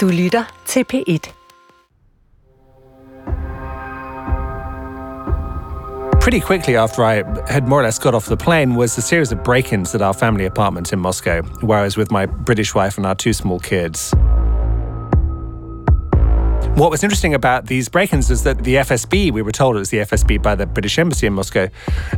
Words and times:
Du 0.00 0.08
lytter 0.08 0.44
til 0.66 0.84
P1. 0.92 1.34
pretty 6.20 6.40
quickly 6.40 6.76
after 6.76 7.02
I 7.02 7.24
had 7.48 7.66
more 7.66 7.80
or 7.80 7.82
less 7.82 7.98
got 7.98 8.14
off 8.14 8.26
the 8.26 8.36
plane 8.36 8.76
was 8.76 8.98
a 8.98 9.02
series 9.02 9.32
of 9.32 9.42
break 9.42 9.72
ins 9.72 9.94
at 9.94 10.02
our 10.02 10.14
family 10.14 10.46
apartment 10.46 10.92
in 10.92 10.98
Moscow, 10.98 11.42
where 11.60 11.78
I 11.78 11.82
was 11.82 11.96
with 11.96 12.10
my 12.12 12.26
British 12.26 12.74
wife 12.74 12.98
and 12.98 13.06
our 13.06 13.14
two 13.14 13.32
small 13.32 13.58
kids. 13.58 14.14
What 16.76 16.90
was 16.90 17.02
interesting 17.02 17.34
about 17.34 17.66
these 17.66 17.88
break 17.88 18.12
ins 18.12 18.30
is 18.30 18.42
that 18.44 18.64
the 18.64 18.76
FSB, 18.76 19.32
we 19.32 19.42
were 19.42 19.52
told 19.52 19.76
it 19.76 19.80
was 19.80 19.90
the 19.90 19.98
FSB 19.98 20.42
by 20.42 20.54
the 20.54 20.66
British 20.66 20.98
Embassy 20.98 21.26
in 21.26 21.32
Moscow, 21.32 21.68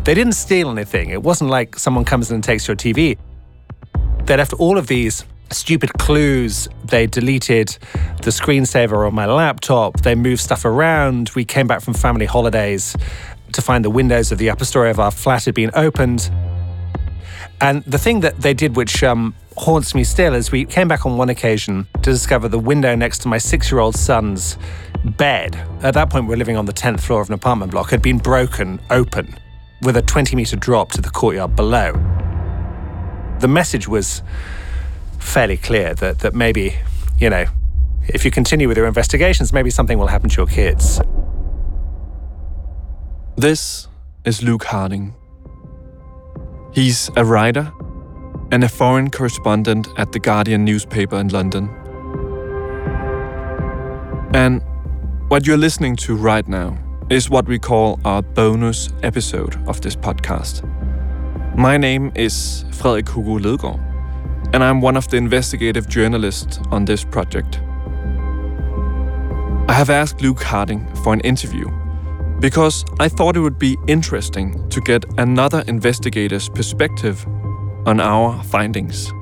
they 0.04 0.14
didn't 0.14 0.34
steal 0.34 0.70
anything. 0.70 1.10
It 1.10 1.22
wasn't 1.22 1.50
like 1.50 1.78
someone 1.78 2.04
comes 2.04 2.30
in 2.30 2.34
and 2.34 2.44
takes 2.44 2.68
your 2.68 2.76
TV. 2.76 3.16
They 4.26 4.36
left 4.36 4.52
all 4.54 4.78
of 4.78 4.86
these 4.86 5.24
stupid 5.52 5.92
clues. 5.94 6.68
They 6.84 7.06
deleted 7.06 7.76
the 8.22 8.30
screensaver 8.30 9.06
on 9.06 9.14
my 9.14 9.26
laptop. 9.26 10.00
They 10.02 10.14
moved 10.14 10.40
stuff 10.40 10.64
around. 10.64 11.30
We 11.34 11.44
came 11.44 11.66
back 11.66 11.80
from 11.80 11.94
family 11.94 12.26
holidays 12.26 12.96
to 13.52 13.62
find 13.62 13.84
the 13.84 13.90
windows 13.90 14.32
of 14.32 14.38
the 14.38 14.50
upper 14.50 14.64
story 14.64 14.90
of 14.90 14.98
our 14.98 15.10
flat 15.10 15.44
had 15.44 15.54
been 15.54 15.70
opened. 15.74 16.30
And 17.60 17.84
the 17.84 17.98
thing 17.98 18.20
that 18.20 18.40
they 18.40 18.54
did, 18.54 18.76
which 18.76 19.04
um, 19.04 19.34
haunts 19.56 19.94
me 19.94 20.04
still, 20.04 20.34
is 20.34 20.50
we 20.50 20.64
came 20.64 20.88
back 20.88 21.06
on 21.06 21.16
one 21.16 21.28
occasion 21.28 21.86
to 22.02 22.10
discover 22.10 22.48
the 22.48 22.58
window 22.58 22.94
next 22.96 23.20
to 23.20 23.28
my 23.28 23.38
six 23.38 23.70
year 23.70 23.78
old 23.80 23.94
son's 23.94 24.58
bed. 25.04 25.54
At 25.82 25.94
that 25.94 26.10
point, 26.10 26.24
we 26.24 26.30
were 26.30 26.36
living 26.36 26.56
on 26.56 26.66
the 26.66 26.72
10th 26.72 27.00
floor 27.00 27.20
of 27.20 27.28
an 27.28 27.34
apartment 27.34 27.70
block, 27.70 27.90
had 27.90 28.02
been 28.02 28.18
broken 28.18 28.80
open 28.90 29.38
with 29.82 29.96
a 29.96 30.02
20 30.02 30.34
meter 30.36 30.56
drop 30.56 30.92
to 30.92 31.00
the 31.00 31.10
courtyard 31.10 31.54
below. 31.54 31.92
The 33.40 33.48
message 33.48 33.88
was 33.88 34.22
fairly 35.22 35.56
clear 35.56 35.94
that, 35.94 36.18
that 36.20 36.34
maybe, 36.34 36.74
you 37.18 37.30
know, 37.30 37.46
if 38.08 38.24
you 38.24 38.30
continue 38.30 38.68
with 38.68 38.76
your 38.76 38.86
investigations, 38.86 39.52
maybe 39.52 39.70
something 39.70 39.98
will 39.98 40.08
happen 40.08 40.28
to 40.28 40.36
your 40.36 40.46
kids. 40.46 41.00
This 43.36 43.88
is 44.24 44.42
Luke 44.42 44.64
Harding. 44.64 45.14
He's 46.72 47.10
a 47.16 47.24
writer 47.24 47.72
and 48.50 48.64
a 48.64 48.68
foreign 48.68 49.10
correspondent 49.10 49.88
at 49.96 50.12
the 50.12 50.18
Guardian 50.18 50.64
newspaper 50.64 51.16
in 51.16 51.28
London. 51.28 51.70
And 54.34 54.62
what 55.28 55.46
you're 55.46 55.56
listening 55.56 55.96
to 55.96 56.14
right 56.14 56.46
now 56.46 56.78
is 57.10 57.30
what 57.30 57.46
we 57.46 57.58
call 57.58 58.00
our 58.04 58.22
bonus 58.22 58.88
episode 59.02 59.56
of 59.68 59.80
this 59.80 59.96
podcast. 59.96 60.62
My 61.56 61.76
name 61.76 62.12
is 62.14 62.64
Frederik 62.72 63.08
Hugo 63.10 63.38
Ledgaard, 63.38 63.91
and 64.52 64.62
I'm 64.62 64.80
one 64.80 64.96
of 64.96 65.08
the 65.08 65.16
investigative 65.16 65.88
journalists 65.88 66.60
on 66.70 66.84
this 66.84 67.04
project. 67.04 67.60
I 69.68 69.74
have 69.74 69.90
asked 69.90 70.20
Luke 70.20 70.42
Harding 70.42 70.92
for 70.96 71.14
an 71.14 71.20
interview 71.20 71.70
because 72.40 72.84
I 72.98 73.08
thought 73.08 73.36
it 73.36 73.40
would 73.40 73.58
be 73.58 73.78
interesting 73.86 74.68
to 74.68 74.80
get 74.80 75.04
another 75.18 75.62
investigator's 75.68 76.48
perspective 76.48 77.24
on 77.86 78.00
our 78.00 78.42
findings. 78.42 79.12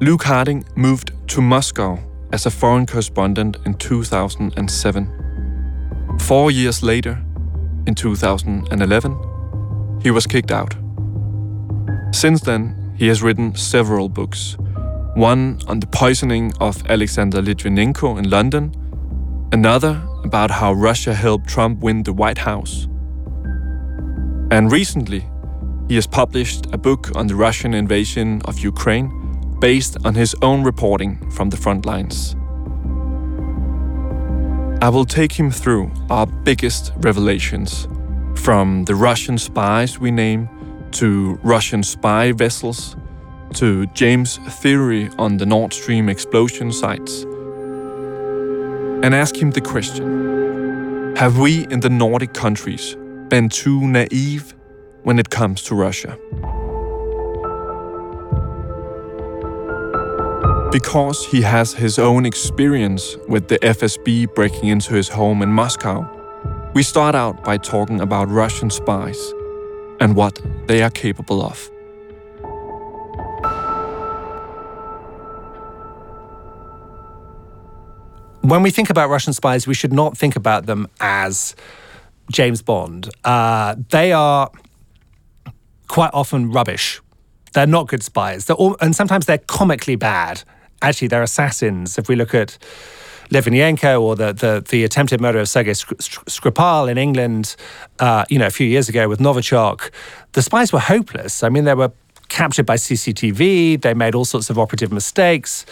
Luke 0.00 0.22
Harding 0.22 0.64
moved 0.76 1.12
to 1.28 1.42
Moscow 1.42 1.98
as 2.32 2.46
a 2.46 2.50
foreign 2.50 2.86
correspondent 2.86 3.58
in 3.66 3.74
2007. 3.74 5.20
Four 6.20 6.50
years 6.50 6.82
later, 6.82 7.22
in 7.86 7.94
2011, 7.94 10.00
he 10.02 10.10
was 10.10 10.26
kicked 10.26 10.50
out. 10.50 10.74
Since 12.12 12.40
then, 12.40 12.79
he 13.00 13.08
has 13.08 13.22
written 13.22 13.54
several 13.54 14.10
books 14.10 14.58
one 15.14 15.58
on 15.66 15.80
the 15.80 15.86
poisoning 15.86 16.52
of 16.60 16.88
Alexander 16.90 17.40
Litvinenko 17.40 18.18
in 18.18 18.28
London, 18.28 18.72
another 19.52 20.06
about 20.22 20.50
how 20.50 20.74
Russia 20.74 21.14
helped 21.14 21.48
Trump 21.48 21.80
win 21.80 22.02
the 22.02 22.12
White 22.12 22.36
House. 22.38 22.86
And 24.50 24.70
recently, 24.70 25.24
he 25.88 25.94
has 25.94 26.06
published 26.06 26.66
a 26.74 26.78
book 26.78 27.10
on 27.16 27.26
the 27.26 27.34
Russian 27.34 27.72
invasion 27.72 28.42
of 28.44 28.58
Ukraine 28.58 29.08
based 29.60 29.96
on 30.04 30.14
his 30.14 30.36
own 30.42 30.62
reporting 30.62 31.30
from 31.30 31.48
the 31.48 31.56
front 31.56 31.86
lines. 31.86 32.36
I 34.82 34.90
will 34.90 35.06
take 35.06 35.32
him 35.32 35.50
through 35.50 35.90
our 36.10 36.26
biggest 36.26 36.92
revelations 36.98 37.88
from 38.36 38.84
the 38.84 38.94
Russian 38.94 39.38
spies 39.38 39.98
we 39.98 40.10
name 40.10 40.48
to 40.92 41.38
Russian 41.42 41.82
spy 41.82 42.32
vessels 42.32 42.96
to 43.54 43.86
James' 43.88 44.38
theory 44.60 45.10
on 45.18 45.36
the 45.36 45.46
Nord 45.46 45.72
Stream 45.72 46.08
explosion 46.08 46.72
sites 46.72 47.24
and 49.02 49.14
ask 49.14 49.36
him 49.36 49.50
the 49.50 49.60
question 49.60 51.14
Have 51.16 51.38
we 51.38 51.66
in 51.68 51.80
the 51.80 51.90
Nordic 51.90 52.34
countries 52.34 52.96
been 53.28 53.48
too 53.48 53.80
naive 53.86 54.54
when 55.02 55.18
it 55.18 55.30
comes 55.30 55.62
to 55.62 55.74
Russia? 55.74 56.18
Because 60.70 61.26
he 61.26 61.40
has 61.42 61.72
his 61.72 61.98
own 61.98 62.24
experience 62.24 63.16
with 63.28 63.48
the 63.48 63.58
FSB 63.58 64.32
breaking 64.34 64.68
into 64.68 64.94
his 64.94 65.08
home 65.08 65.42
in 65.42 65.50
Moscow, 65.50 66.08
we 66.74 66.84
start 66.84 67.16
out 67.16 67.42
by 67.42 67.56
talking 67.56 68.00
about 68.00 68.28
Russian 68.28 68.70
spies 68.70 69.32
and 69.98 70.14
what 70.14 70.40
they 70.70 70.82
are 70.82 70.90
capable 70.90 71.42
of. 71.42 71.68
when 78.42 78.62
we 78.62 78.70
think 78.70 78.88
about 78.88 79.10
Russian 79.10 79.32
spies, 79.32 79.66
we 79.66 79.74
should 79.74 79.92
not 79.92 80.16
think 80.16 80.34
about 80.34 80.66
them 80.66 80.88
as 81.00 81.54
James 82.32 82.62
Bond. 82.62 83.08
Uh, 83.24 83.76
they 83.90 84.12
are 84.12 84.50
quite 85.88 86.10
often 86.12 86.50
rubbish. 86.50 87.00
They're 87.52 87.66
not 87.66 87.86
good 87.86 88.02
spies. 88.02 88.48
All, 88.50 88.76
and 88.80 88.96
sometimes 88.96 89.26
they're 89.26 89.38
comically 89.38 89.96
bad. 89.96 90.42
Actually, 90.82 91.08
they're 91.08 91.22
assassins. 91.22 91.98
If 91.98 92.08
we 92.08 92.16
look 92.16 92.34
at 92.34 92.58
Litvinenko 93.30 94.00
or 94.00 94.16
the, 94.16 94.32
the, 94.32 94.64
the 94.68 94.84
attempted 94.84 95.20
murder 95.20 95.38
of 95.38 95.48
Sergei 95.48 95.72
Skripal 95.72 96.90
in 96.90 96.98
England, 96.98 97.56
uh, 97.98 98.24
you 98.28 98.38
know, 98.38 98.46
a 98.46 98.50
few 98.50 98.66
years 98.66 98.88
ago 98.88 99.08
with 99.08 99.20
Novichok, 99.20 99.90
the 100.32 100.42
spies 100.42 100.72
were 100.72 100.80
hopeless. 100.80 101.42
I 101.42 101.48
mean, 101.48 101.64
they 101.64 101.74
were 101.74 101.92
captured 102.28 102.66
by 102.66 102.76
CCTV. 102.76 103.80
They 103.80 103.94
made 103.94 104.14
all 104.14 104.24
sorts 104.24 104.50
of 104.50 104.58
operative 104.58 104.92
mistakes 104.92 105.64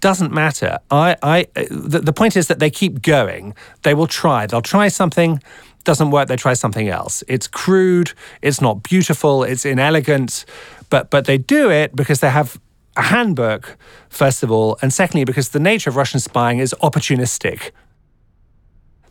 doesn't 0.00 0.32
matter. 0.32 0.78
I, 0.90 1.16
I, 1.22 1.46
the, 1.70 2.00
the 2.00 2.12
point 2.12 2.36
is 2.36 2.46
that 2.48 2.58
they 2.58 2.70
keep 2.70 3.02
going. 3.02 3.54
They 3.82 3.94
will 3.94 4.06
try. 4.06 4.46
They'll 4.46 4.62
try 4.62 4.88
something, 4.88 5.42
doesn't 5.84 6.10
work. 6.10 6.28
They 6.28 6.36
try 6.36 6.54
something 6.54 6.88
else. 6.88 7.24
It's 7.28 7.48
crude. 7.48 8.12
It's 8.42 8.60
not 8.60 8.82
beautiful. 8.82 9.42
It's 9.42 9.64
inelegant, 9.64 10.44
but 10.90 11.10
but 11.10 11.24
they 11.24 11.38
do 11.38 11.70
it 11.70 11.96
because 11.96 12.20
they 12.20 12.30
have 12.30 12.60
a 12.98 13.02
handbook, 13.02 13.78
first 14.10 14.42
of 14.42 14.50
all, 14.50 14.76
and 14.82 14.92
secondly 14.92 15.24
because 15.24 15.50
the 15.50 15.60
nature 15.60 15.88
of 15.88 15.96
Russian 15.96 16.20
spying 16.20 16.58
is 16.58 16.74
opportunistic. 16.82 17.70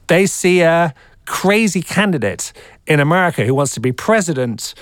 They 0.08 0.26
see 0.26 0.62
a 0.62 0.94
crazy 1.26 1.82
candidate 1.82 2.54
in 2.86 3.00
America 3.00 3.46
who 3.46 3.56
wants 3.56 3.74
to 3.74 3.80
be 3.80 3.92
president, 3.92 4.74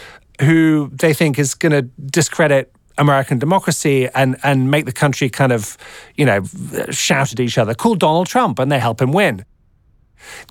who 0.41 0.89
they 0.91 1.13
think 1.13 1.39
is 1.39 1.53
going 1.53 1.71
to 1.71 1.83
discredit 1.83 2.71
American 2.97 3.39
democracy 3.39 4.07
and 4.15 4.37
and 4.43 4.71
make 4.71 4.85
the 4.85 4.91
country 4.91 5.29
kind 5.29 5.51
of, 5.51 5.77
you 6.15 6.25
know, 6.25 6.43
shout 6.89 7.31
at 7.31 7.39
each 7.39 7.57
other. 7.57 7.73
Call 7.73 7.95
Donald 7.95 8.27
Trump 8.27 8.59
and 8.59 8.71
they 8.71 8.79
help 8.79 9.01
him 9.01 9.11
win. 9.11 9.45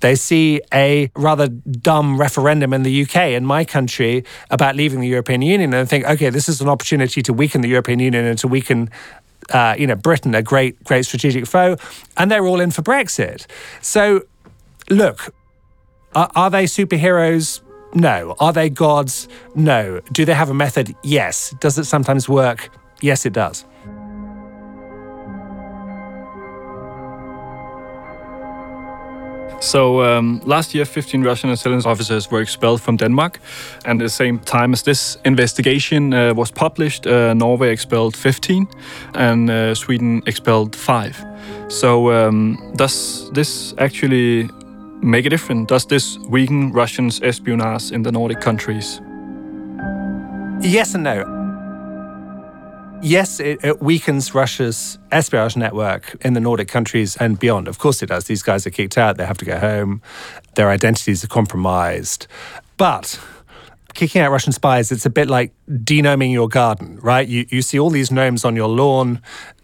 They 0.01 0.15
see 0.15 0.61
a 0.73 1.11
rather 1.15 1.47
dumb 1.47 2.19
referendum 2.19 2.73
in 2.73 2.83
the 2.83 3.03
UK, 3.03 3.15
in 3.31 3.45
my 3.45 3.65
country, 3.65 4.23
about 4.49 4.75
leaving 4.75 4.99
the 4.99 5.07
European 5.07 5.41
Union 5.41 5.73
and 5.73 5.89
think, 5.89 6.05
okay, 6.05 6.29
this 6.29 6.49
is 6.49 6.61
an 6.61 6.69
opportunity 6.69 7.21
to 7.23 7.33
weaken 7.33 7.61
the 7.61 7.69
European 7.69 7.99
Union 7.99 8.25
and 8.25 8.37
to 8.39 8.47
weaken 8.47 8.89
uh, 9.51 9.75
you 9.77 9.85
know, 9.85 9.95
Britain, 9.95 10.33
a 10.33 10.41
great, 10.41 10.83
great 10.83 11.05
strategic 11.05 11.45
foe, 11.45 11.77
and 12.17 12.31
they're 12.31 12.45
all 12.45 12.59
in 12.59 12.71
for 12.71 12.81
Brexit. 12.81 13.45
So, 13.81 14.23
look, 14.89 15.33
are, 16.15 16.29
are 16.35 16.49
they 16.49 16.63
superheroes? 16.65 17.61
No. 17.93 18.35
Are 18.39 18.51
they 18.51 18.69
gods? 18.69 19.27
No. 19.53 20.01
Do 20.11 20.25
they 20.25 20.33
have 20.33 20.49
a 20.49 20.53
method? 20.53 20.95
Yes. 21.03 21.53
Does 21.59 21.77
it 21.77 21.85
sometimes 21.85 22.27
work? 22.27 22.69
Yes, 23.01 23.25
it 23.25 23.33
does. 23.33 23.65
So 29.59 30.03
um, 30.03 30.41
last 30.45 30.73
year, 30.75 30.85
15 30.85 31.23
Russian 31.23 31.49
intelligence 31.49 31.85
officers 31.85 32.31
were 32.31 32.41
expelled 32.41 32.81
from 32.81 32.97
Denmark, 32.97 33.39
and 33.85 34.01
at 34.01 34.05
the 34.05 34.09
same 34.09 34.39
time 34.39 34.73
as 34.73 34.83
this 34.83 35.17
investigation 35.25 36.13
uh, 36.13 36.33
was 36.33 36.51
published, 36.51 37.07
uh, 37.07 37.33
Norway 37.33 37.71
expelled 37.71 38.15
15, 38.15 38.67
and 39.13 39.49
uh, 39.49 39.75
Sweden 39.75 40.21
expelled 40.25 40.75
five. 40.75 41.15
So 41.67 42.11
um, 42.11 42.57
does 42.75 43.31
this 43.31 43.73
actually 43.77 44.49
make 45.01 45.25
a 45.25 45.29
difference? 45.29 45.67
Does 45.67 45.85
this 45.85 46.17
weaken 46.29 46.71
Russians' 46.71 47.21
espionage 47.21 47.91
in 47.91 48.03
the 48.03 48.11
Nordic 48.11 48.41
countries? 48.41 49.01
Yes 50.61 50.95
and 50.95 51.03
no. 51.03 51.34
Yes, 53.05 53.39
it, 53.39 53.63
it, 53.63 53.81
weakens 53.81 54.33
Russia's 54.33 54.97
espionage 55.11 55.55
network 55.55 56.15
in 56.25 56.33
the 56.33 56.39
Nordic 56.39 56.67
countries 56.67 57.15
and 57.17 57.39
beyond. 57.39 57.67
Of 57.67 57.77
course, 57.77 58.01
it 58.01 58.07
does. 58.07 58.25
These 58.25 58.43
guys 58.43 58.65
are 58.65 58.71
kicked 58.71 58.97
out, 58.97 59.17
they 59.17 59.25
have 59.25 59.37
to 59.37 59.45
go 59.45 59.59
home, 59.59 60.01
their 60.55 60.69
identities 60.69 61.23
are 61.23 61.27
compromised. 61.27 62.27
But 62.77 63.19
kicking 63.95 64.21
out 64.21 64.31
Russian 64.31 64.51
spies, 64.51 64.91
it's 64.91 65.05
a 65.05 65.09
bit 65.09 65.29
like 65.29 65.53
denoming 65.67 66.31
your 66.31 66.47
garden, 66.47 66.99
right? 67.01 67.27
You, 67.27 67.45
you 67.49 67.61
see 67.61 67.79
all 67.79 67.89
these 67.89 68.11
gnomes 68.11 68.45
on 68.45 68.55
your 68.55 68.67
lawn, 68.67 69.21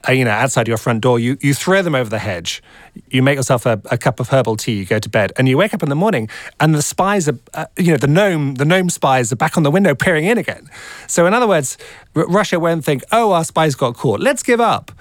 uh, 0.08 0.14
you 0.14 0.26
know, 0.26 0.32
outside 0.32 0.68
your 0.68 0.78
front 0.78 1.02
door. 1.02 1.20
You, 1.20 1.38
you 1.42 1.54
throw 1.54 1.82
them 1.82 1.94
over 1.94 2.10
the 2.10 2.18
hedge. 2.18 2.64
You 3.10 3.22
make 3.22 3.36
yourself 3.36 3.66
a, 3.66 3.80
a, 3.92 3.98
cup 3.98 4.20
of 4.20 4.30
herbal 4.30 4.58
tea. 4.58 4.74
You 4.80 4.86
go 4.86 5.00
to 5.00 5.10
bed, 5.10 5.34
and 5.38 5.48
you 5.48 5.58
wake 5.58 5.74
up 5.74 5.84
in 5.84 5.90
the 5.90 5.96
morning, 5.96 6.30
and 6.60 6.74
the 6.74 6.82
spies 6.82 7.30
are, 7.30 7.38
uh, 7.54 7.66
you 7.78 7.92
know, 7.92 7.98
the 7.98 8.08
gnome, 8.08 8.56
the 8.56 8.66
gnome 8.66 8.90
spies 8.90 9.32
are 9.32 9.36
back 9.36 9.58
on 9.58 9.64
the 9.64 9.72
window 9.72 9.94
peering 9.94 10.26
in 10.26 10.38
again. 10.38 10.68
So, 11.08 11.28
in 11.28 11.34
other 11.34 11.48
words, 11.48 11.78
R- 12.16 12.26
Russia 12.28 12.60
won't 12.60 12.84
think, 12.84 13.04
oh, 13.12 13.34
our 13.34 13.44
spies 13.44 13.76
got 13.76 13.96
caught. 13.96 14.22
Let's 14.22 14.44
give 14.44 14.60
up 14.60 14.92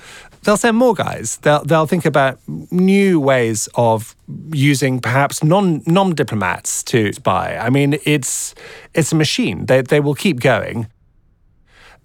they'll 0.42 0.56
send 0.56 0.76
more 0.76 0.94
guys. 0.94 1.38
They'll 1.38 1.64
they'll 1.64 1.86
think 1.86 2.04
about 2.04 2.38
new 2.70 3.20
ways 3.20 3.68
of 3.74 4.14
using 4.52 5.00
perhaps 5.00 5.42
non 5.42 5.82
non 5.86 6.14
diplomats 6.14 6.82
to 6.84 7.12
spy. 7.12 7.56
I 7.56 7.70
mean, 7.70 7.98
it's 8.04 8.54
it's 8.94 9.12
a 9.12 9.16
machine. 9.16 9.66
They 9.66 9.82
they 9.82 10.00
will 10.00 10.14
keep 10.14 10.40
going. 10.40 10.88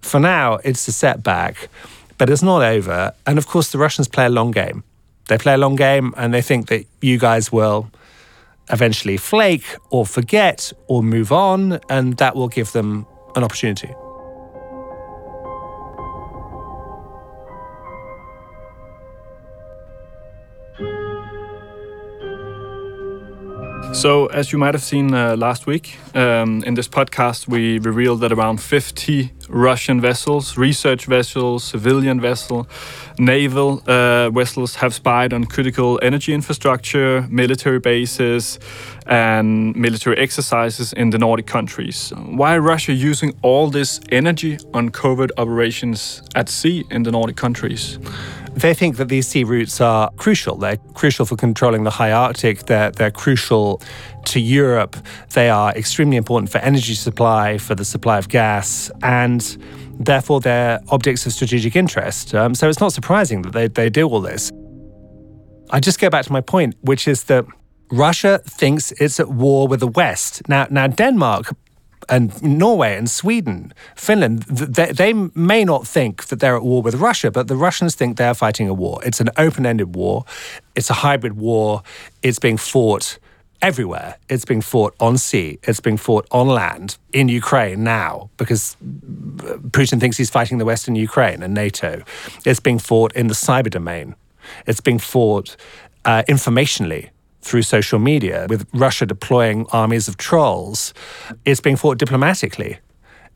For 0.02 0.20
now, 0.20 0.58
it's 0.62 0.86
a 0.88 0.92
setback, 0.92 1.68
but 2.18 2.30
it's 2.30 2.42
not 2.42 2.62
over. 2.62 3.12
And 3.26 3.38
of 3.38 3.46
course, 3.46 3.72
the 3.72 3.78
Russians 3.78 4.08
play 4.08 4.26
a 4.26 4.30
long 4.30 4.52
game. 4.52 4.84
They 5.28 5.38
play 5.38 5.54
a 5.54 5.58
long 5.58 5.74
game, 5.76 6.14
and 6.16 6.32
they 6.32 6.42
think 6.42 6.68
that 6.68 6.86
you 7.00 7.18
guys 7.18 7.50
will 7.50 7.90
eventually 8.70 9.16
flake 9.16 9.64
or 9.90 10.06
forget 10.06 10.72
or 10.86 11.02
move 11.02 11.32
on, 11.32 11.80
and 11.88 12.16
that 12.18 12.36
will 12.36 12.48
give 12.48 12.72
them 12.72 13.06
an 13.34 13.42
opportunity. 13.42 13.92
So, 23.96 24.26
as 24.26 24.52
you 24.52 24.58
might 24.58 24.74
have 24.74 24.82
seen 24.82 25.14
uh, 25.14 25.36
last 25.36 25.66
week, 25.66 25.96
um, 26.14 26.62
in 26.64 26.74
this 26.74 26.86
podcast, 26.86 27.48
we 27.48 27.78
revealed 27.78 28.20
that 28.20 28.30
around 28.30 28.60
50 28.60 29.32
Russian 29.48 30.02
vessels, 30.02 30.58
research 30.58 31.06
vessels, 31.06 31.64
civilian 31.64 32.20
vessels, 32.20 32.66
naval 33.18 33.82
uh, 33.86 34.28
vessels 34.28 34.74
have 34.76 34.92
spied 34.92 35.32
on 35.32 35.44
critical 35.44 35.98
energy 36.02 36.34
infrastructure, 36.34 37.26
military 37.30 37.78
bases, 37.78 38.58
and 39.06 39.74
military 39.74 40.18
exercises 40.18 40.92
in 40.92 41.08
the 41.08 41.18
Nordic 41.18 41.46
countries. 41.46 42.12
Why 42.16 42.58
Russia 42.58 42.92
using 42.92 43.32
all 43.40 43.70
this 43.70 43.98
energy 44.12 44.58
on 44.74 44.90
covert 44.90 45.30
operations 45.38 46.22
at 46.34 46.50
sea 46.50 46.84
in 46.90 47.04
the 47.04 47.12
Nordic 47.12 47.36
countries? 47.36 47.98
They 48.56 48.72
think 48.72 48.96
that 48.96 49.08
these 49.08 49.28
sea 49.28 49.44
routes 49.44 49.82
are 49.82 50.10
crucial. 50.12 50.56
They're 50.56 50.78
crucial 50.94 51.26
for 51.26 51.36
controlling 51.36 51.84
the 51.84 51.90
high 51.90 52.10
Arctic. 52.10 52.64
They're, 52.64 52.90
they're 52.90 53.10
crucial 53.10 53.82
to 54.26 54.40
Europe. 54.40 54.96
They 55.34 55.50
are 55.50 55.72
extremely 55.76 56.16
important 56.16 56.50
for 56.50 56.58
energy 56.58 56.94
supply, 56.94 57.58
for 57.58 57.74
the 57.74 57.84
supply 57.84 58.16
of 58.16 58.30
gas, 58.30 58.90
and 59.02 59.42
therefore 60.00 60.40
they're 60.40 60.80
objects 60.88 61.26
of 61.26 61.32
strategic 61.32 61.76
interest. 61.76 62.34
Um, 62.34 62.54
so 62.54 62.66
it's 62.70 62.80
not 62.80 62.94
surprising 62.94 63.42
that 63.42 63.52
they, 63.52 63.68
they 63.68 63.90
do 63.90 64.08
all 64.08 64.22
this. 64.22 64.50
I 65.70 65.78
just 65.78 66.00
go 66.00 66.08
back 66.08 66.24
to 66.24 66.32
my 66.32 66.40
point, 66.40 66.76
which 66.80 67.06
is 67.06 67.24
that 67.24 67.44
Russia 67.92 68.40
thinks 68.46 68.90
it's 68.92 69.20
at 69.20 69.28
war 69.28 69.68
with 69.68 69.80
the 69.80 69.88
West. 69.88 70.48
Now, 70.48 70.66
now 70.70 70.86
Denmark 70.86 71.54
and 72.08 72.40
Norway 72.42 72.96
and 72.96 73.10
Sweden, 73.10 73.72
Finland, 73.96 74.42
they, 74.42 74.92
they, 74.92 75.12
may 75.34 75.64
not 75.64 75.86
think 75.86 76.26
that 76.26 76.40
they're 76.40 76.56
at 76.56 76.62
war 76.62 76.82
with 76.82 76.94
Russia, 76.96 77.30
but 77.30 77.48
the 77.48 77.56
Russians 77.56 77.94
think 77.94 78.16
they're 78.16 78.34
fighting 78.34 78.68
a 78.68 78.74
war. 78.74 79.00
It's 79.04 79.20
an 79.20 79.30
open 79.36 79.66
ended 79.66 79.96
war, 79.96 80.24
it's 80.74 80.90
a 80.90 80.94
hybrid 80.94 81.34
war, 81.34 81.82
it's 82.22 82.38
being 82.38 82.56
fought 82.56 83.18
everywhere. 83.62 84.16
It's 84.28 84.44
being 84.44 84.60
fought 84.60 84.94
on 85.00 85.18
sea, 85.18 85.58
it's 85.62 85.80
being 85.80 85.96
fought 85.96 86.26
on 86.30 86.48
land 86.48 86.98
in 87.12 87.28
Ukraine 87.28 87.82
now 87.82 88.30
because 88.36 88.76
Putin 89.70 89.98
thinks 89.98 90.16
he's 90.16 90.30
fighting 90.30 90.58
the 90.58 90.64
Western 90.64 90.94
Ukraine 90.94 91.42
and 91.42 91.54
NATO. 91.54 92.02
It's 92.44 92.60
being 92.60 92.78
fought 92.78 93.12
in 93.14 93.28
the 93.28 93.34
cyber 93.34 93.70
domain, 93.70 94.14
it's 94.66 94.80
being 94.80 94.98
fought 94.98 95.56
uh, 96.04 96.22
informationally 96.28 97.10
through 97.46 97.62
social 97.62 98.00
media, 98.00 98.46
with 98.48 98.66
Russia 98.74 99.06
deploying 99.06 99.66
armies 99.72 100.08
of 100.08 100.16
trolls. 100.16 100.92
It's 101.44 101.60
being 101.60 101.76
fought 101.76 101.96
diplomatically, 101.96 102.78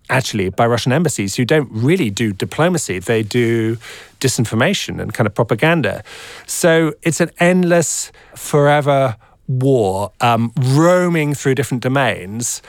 actually, 0.09 0.51
by 0.51 0.67
Russian 0.67 0.93
embassies 0.93 1.37
who 1.37 1.45
don't 1.45 1.69
really 1.71 2.11
do 2.11 2.33
diplomacy. 2.33 2.99
They 2.99 3.23
do 3.23 3.77
disinformation 4.19 5.01
and 5.01 5.15
kind 5.15 5.27
of 5.29 5.35
propaganda. 5.35 6.03
So 6.47 6.93
it's 7.03 7.21
an 7.21 7.31
endless, 7.39 8.11
forever 8.35 9.17
war 9.47 10.13
um, 10.21 10.53
roaming 10.59 11.35
through 11.35 11.55
different 11.55 11.83
domains. 11.83 12.63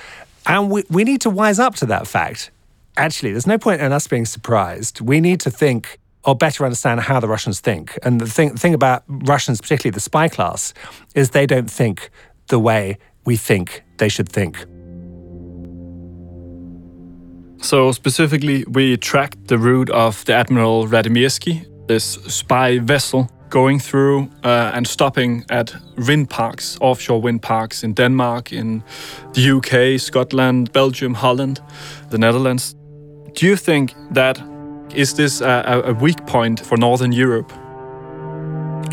And 0.46 0.70
we, 0.70 0.84
we 0.90 1.04
need 1.04 1.22
to 1.22 1.30
wise 1.30 1.60
up 1.60 1.76
to 1.76 1.86
that 1.88 2.08
fact. 2.08 2.52
Actually, 2.98 3.32
there's 3.32 3.48
no 3.48 3.58
point 3.58 3.82
in 3.82 3.92
us 3.92 4.08
being 4.08 4.26
surprised. 4.26 5.02
We 5.02 5.20
need 5.22 5.40
to 5.42 5.50
think 5.50 5.98
or 6.24 6.36
better 6.36 6.66
understand 6.66 7.00
how 7.02 7.20
the 7.20 7.28
Russians 7.28 7.60
think. 7.60 7.98
And 8.04 8.22
the 8.22 8.28
thing, 8.28 8.56
thing 8.56 8.74
about 8.74 9.04
Russians, 9.08 9.62
particularly 9.62 9.94
the 9.94 10.00
spy 10.00 10.28
class, 10.28 10.74
is 11.16 11.32
they 11.32 11.46
don't 11.46 11.70
think 11.70 12.10
the 12.48 12.60
way 12.60 12.98
we 13.26 13.38
think 13.38 13.84
they 13.98 14.10
should 14.10 14.30
think. 14.30 14.66
So, 17.62 17.92
specifically, 17.92 18.66
we 18.68 18.98
tracked 18.98 19.48
the 19.48 19.58
route 19.58 19.90
of 19.92 20.26
the 20.26 20.34
Admiral 20.34 20.88
Vladimirsky, 20.88 21.66
this 21.88 22.14
spy 22.28 22.80
vessel, 22.80 23.30
going 23.52 23.80
through 23.80 24.30
uh, 24.44 24.72
and 24.74 24.88
stopping 24.88 25.46
at 25.50 25.76
wind 26.08 26.30
parks, 26.30 26.78
offshore 26.82 27.22
wind 27.22 27.42
parks 27.44 27.84
in 27.84 27.94
Denmark, 27.94 28.52
in 28.52 28.84
the 29.34 29.52
UK, 29.58 30.00
Scotland, 30.00 30.72
Belgium, 30.72 31.14
Holland, 31.14 31.60
the 32.10 32.18
Netherlands. 32.18 32.76
Do 33.34 33.46
you 33.46 33.56
think 33.56 33.94
that 34.12 34.42
is 34.94 35.16
this 35.16 35.42
a, 35.42 35.84
a 35.86 35.94
weak 35.94 36.26
point 36.26 36.60
for 36.60 36.78
Northern 36.78 37.12
Europe? 37.12 37.52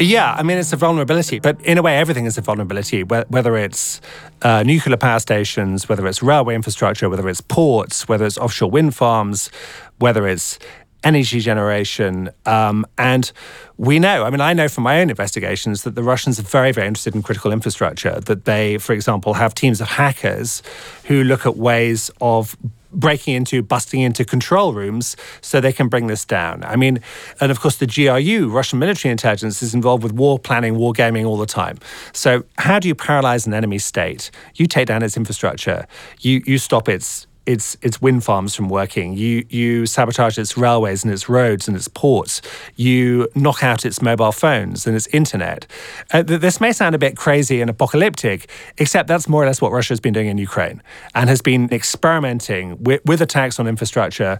Yeah, 0.01 0.33
I 0.39 0.45
mean, 0.45 0.59
it's 0.59 0.73
a 0.73 0.77
vulnerability, 0.77 1.41
but 1.41 1.61
in 1.63 1.77
a 1.77 1.83
way, 1.83 1.97
everything 1.97 2.25
is 2.25 2.39
a 2.39 2.41
vulnerability, 2.41 3.03
whether 3.03 3.57
it's 3.57 4.01
uh, 4.43 4.63
nuclear 4.63 4.97
power 4.97 5.19
stations, 5.19 5.89
whether 5.89 6.07
it's 6.07 6.23
railway 6.23 6.55
infrastructure, 6.55 7.11
whether 7.11 7.29
it's 7.29 7.41
ports, 7.41 8.07
whether 8.07 8.25
it's 8.25 8.39
offshore 8.39 8.71
wind 8.71 8.95
farms, 8.95 9.51
whether 9.99 10.29
it's 10.29 10.61
energy 11.03 11.41
generation. 11.41 12.31
Um, 12.47 12.87
and 12.97 13.33
we 13.77 13.99
know, 13.99 14.25
I 14.25 14.31
mean, 14.31 14.41
I 14.41 14.53
know 14.53 14.69
from 14.69 14.85
my 14.85 15.01
own 15.01 15.11
investigations 15.11 15.83
that 15.83 15.97
the 15.97 16.03
Russians 16.05 16.39
are 16.39 16.45
very, 16.45 16.71
very 16.71 16.87
interested 16.87 17.17
in 17.17 17.23
critical 17.23 17.53
infrastructure, 17.53 18.21
that 18.21 18.45
they, 18.45 18.79
for 18.79 18.93
example, 18.93 19.35
have 19.35 19.53
teams 19.53 19.81
of 19.81 19.89
hackers 19.89 20.63
who 21.05 21.25
look 21.25 21.45
at 21.45 21.57
ways 21.57 22.11
of 22.21 22.57
breaking 22.93 23.35
into, 23.35 23.63
busting 23.63 24.01
into 24.01 24.25
control 24.25 24.73
rooms 24.73 25.17
so 25.41 25.61
they 25.61 25.73
can 25.73 25.89
bring 25.89 26.07
this 26.07 26.25
down. 26.25 26.65
I 26.65 26.77
mean, 26.77 27.01
and 27.41 27.51
of 27.51 27.61
course, 27.61 27.77
the 27.77 27.87
GRU, 27.87 28.49
Russian 28.49 28.79
military 28.79 29.13
intelligence, 29.13 29.63
is 29.63 29.75
involved 29.75 30.03
with 30.03 30.13
war 30.13 30.39
planning, 30.39 30.77
war 30.77 30.93
gaming 30.93 31.25
all 31.25 31.37
the 31.37 31.47
time. 31.47 31.79
So, 32.13 32.45
how 32.59 32.79
do 32.79 32.89
you 32.89 32.95
paralyze 32.95 33.47
an 33.47 33.55
enemy 33.55 33.79
state? 33.79 34.31
You 34.55 34.67
take 34.67 34.87
down 34.87 35.03
its 35.03 35.17
infrastructure, 35.17 35.87
you, 36.21 36.43
you 36.47 36.59
stop 36.59 36.89
its 36.89 37.27
its 37.49 37.79
its 37.81 38.01
wind 38.03 38.23
farms 38.23 38.55
from 38.55 38.69
working. 38.69 39.15
You 39.15 39.45
you 39.49 39.87
sabotage 39.87 40.37
its 40.39 40.57
railways 40.59 41.03
and 41.03 41.13
its 41.13 41.29
roads 41.31 41.67
and 41.67 41.75
its 41.77 41.89
ports. 41.89 42.43
You 42.77 43.27
knock 43.35 43.65
out 43.65 43.87
its 43.87 44.03
mobile 44.03 44.33
phones 44.33 44.87
and 44.87 44.95
its 44.95 45.07
internet. 45.09 45.67
Uh, 46.13 46.23
this 46.23 46.61
may 46.61 46.73
sound 46.73 46.95
a 46.95 46.99
bit 46.99 47.17
crazy 47.17 47.63
and 47.63 47.71
apocalyptic, 47.71 48.51
except 48.77 49.09
that's 49.09 49.29
more 49.29 49.43
or 49.43 49.47
less 49.47 49.63
what 49.63 49.73
Russia 49.73 49.93
has 49.93 50.01
been 50.01 50.13
doing 50.13 50.29
in 50.29 50.37
Ukraine 50.37 50.83
and 51.15 51.31
has 51.31 51.41
been 51.41 51.73
experimenting 51.73 52.83
with, 52.83 53.01
with 53.07 53.23
attacks 53.23 53.59
on 53.59 53.67
infrastructure 53.67 54.39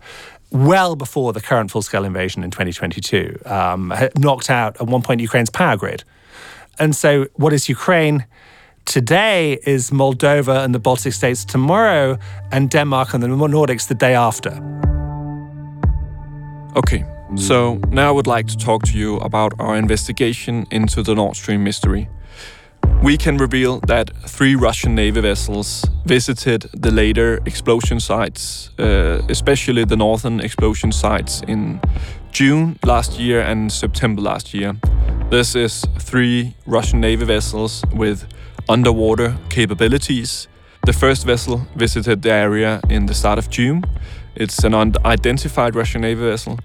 well 0.51 0.95
before 0.95 1.33
the 1.33 1.41
current 1.41 1.71
full 1.71 1.83
scale 1.83 2.05
invasion 2.05 2.45
in 2.45 2.51
2022. 2.51 3.39
Um, 3.47 3.95
knocked 4.19 4.51
out 4.51 4.79
at 4.81 4.87
one 4.87 5.03
point 5.03 5.23
Ukraine's 5.23 5.51
power 5.51 5.79
grid. 5.79 6.05
And 6.79 6.95
so, 6.95 7.27
what 7.35 7.55
is 7.55 7.71
Ukraine? 7.71 8.27
Today 8.89 9.59
is 9.67 9.91
Moldova 9.91 10.65
and 10.65 10.75
the 10.75 10.79
Baltic 10.79 11.13
states 11.13 11.45
tomorrow, 11.45 12.17
and 12.51 12.71
Denmark 12.71 13.13
and 13.13 13.23
the 13.23 13.29
Nordics 13.29 13.87
the 13.87 13.95
day 13.95 14.15
after. 14.15 14.51
Okay, 16.75 17.05
so 17.37 17.79
now 17.91 18.09
I 18.09 18.13
would 18.13 18.27
like 18.27 18.47
to 18.47 18.57
talk 18.57 18.85
to 18.85 18.97
you 18.97 19.17
about 19.17 19.53
our 19.59 19.77
investigation 19.77 20.67
into 20.71 21.03
the 21.03 21.15
Nord 21.15 21.37
Stream 21.37 21.63
mystery. 21.63 22.09
We 23.03 23.19
can 23.19 23.37
reveal 23.37 23.81
that 23.89 24.11
three 24.27 24.55
Russian 24.55 24.95
Navy 24.95 25.21
vessels 25.21 25.85
visited 26.07 26.63
the 26.73 26.91
later 26.91 27.41
explosion 27.45 28.01
sites, 28.01 28.71
uh, 28.79 29.21
especially 29.29 29.85
the 29.85 29.97
northern 29.97 30.41
explosion 30.41 30.93
sites 30.93 31.43
in 31.47 31.79
June 32.33 32.79
last 32.87 33.21
year 33.21 33.43
and 33.43 33.71
September 33.71 34.23
last 34.23 34.55
year. 34.55 34.77
This 35.31 35.55
is 35.55 35.85
three 35.99 36.55
Russian 36.67 37.03
Navy 37.03 37.27
vessels 37.27 37.85
with 37.93 38.25
underwater 38.69 39.37
capabilities. 39.49 40.49
The 40.87 40.93
first 40.93 41.27
vessel 41.27 41.67
visited 41.77 42.23
the 42.23 42.33
area 42.33 42.81
in 42.89 43.07
the 43.07 43.15
start 43.15 43.39
of 43.39 43.51
June. 43.51 43.83
It's 44.35 44.65
an 44.65 44.75
unidentified 44.75 45.75
Russian 45.75 46.03
Navy 46.03 46.23
vessel. 46.23 46.59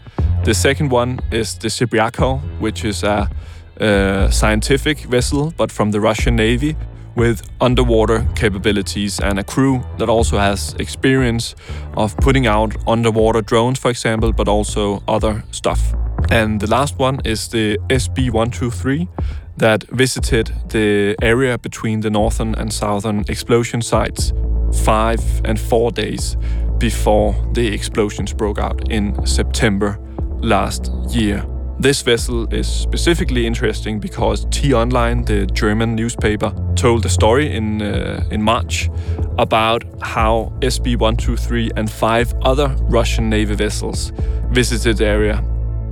The 0.44 0.54
second 0.54 0.92
one 0.92 1.20
is 1.32 1.58
the 1.58 1.70
Sibiryakov, 1.70 2.42
which 2.60 2.86
is 2.86 3.04
a, 3.04 3.30
a 3.78 4.30
scientific 4.32 5.00
vessel, 5.00 5.54
but 5.58 5.72
from 5.72 5.92
the 5.92 6.00
Russian 6.00 6.36
Navy, 6.36 6.76
with 7.16 7.42
underwater 7.62 8.28
capabilities 8.36 9.20
and 9.20 9.40
a 9.40 9.44
crew 9.44 9.84
that 9.98 10.10
also 10.10 10.38
has 10.38 10.74
experience 10.80 11.56
of 11.96 12.18
putting 12.18 12.48
out 12.48 12.76
underwater 12.88 13.42
drones, 13.42 13.80
for 13.80 13.92
example, 13.92 14.32
but 14.34 14.48
also 14.48 15.04
other 15.08 15.44
stuff. 15.52 15.94
And 16.32 16.60
the 16.60 16.68
last 16.68 16.98
one 16.98 17.20
is 17.26 17.48
the 17.50 17.78
SB 17.90 18.32
123 18.32 19.08
that 19.58 19.84
visited 19.90 20.52
the 20.70 21.16
area 21.22 21.58
between 21.58 22.02
the 22.02 22.10
northern 22.10 22.56
and 22.56 22.74
southern 22.74 23.24
explosion 23.28 23.82
sites 23.82 24.34
five 24.84 25.22
and 25.46 25.60
four 25.60 25.92
days 25.92 26.36
before 26.78 27.36
the 27.54 27.68
explosions 27.68 28.34
broke 28.34 28.60
out 28.60 28.92
in 28.92 29.26
September 29.26 30.00
last 30.42 30.92
year. 31.10 31.46
This 31.80 32.02
vessel 32.02 32.54
is 32.54 32.68
specifically 32.68 33.48
interesting 33.48 34.00
because 34.00 34.46
T 34.52 34.74
Online, 34.74 35.24
the 35.26 35.46
German 35.48 35.96
newspaper, 35.96 36.54
told 36.76 37.06
a 37.06 37.10
story 37.10 37.56
in 37.56 37.82
uh, 37.82 38.24
in 38.32 38.42
March 38.42 38.90
about 39.38 39.84
how 40.02 40.54
SB 40.62 40.98
123 40.98 41.72
and 41.76 41.90
five 41.90 42.34
other 42.44 42.76
Russian 42.90 43.30
Navy 43.30 43.56
vessels 43.56 44.12
visited 44.52 44.98
the 44.98 45.06
area. 45.06 45.44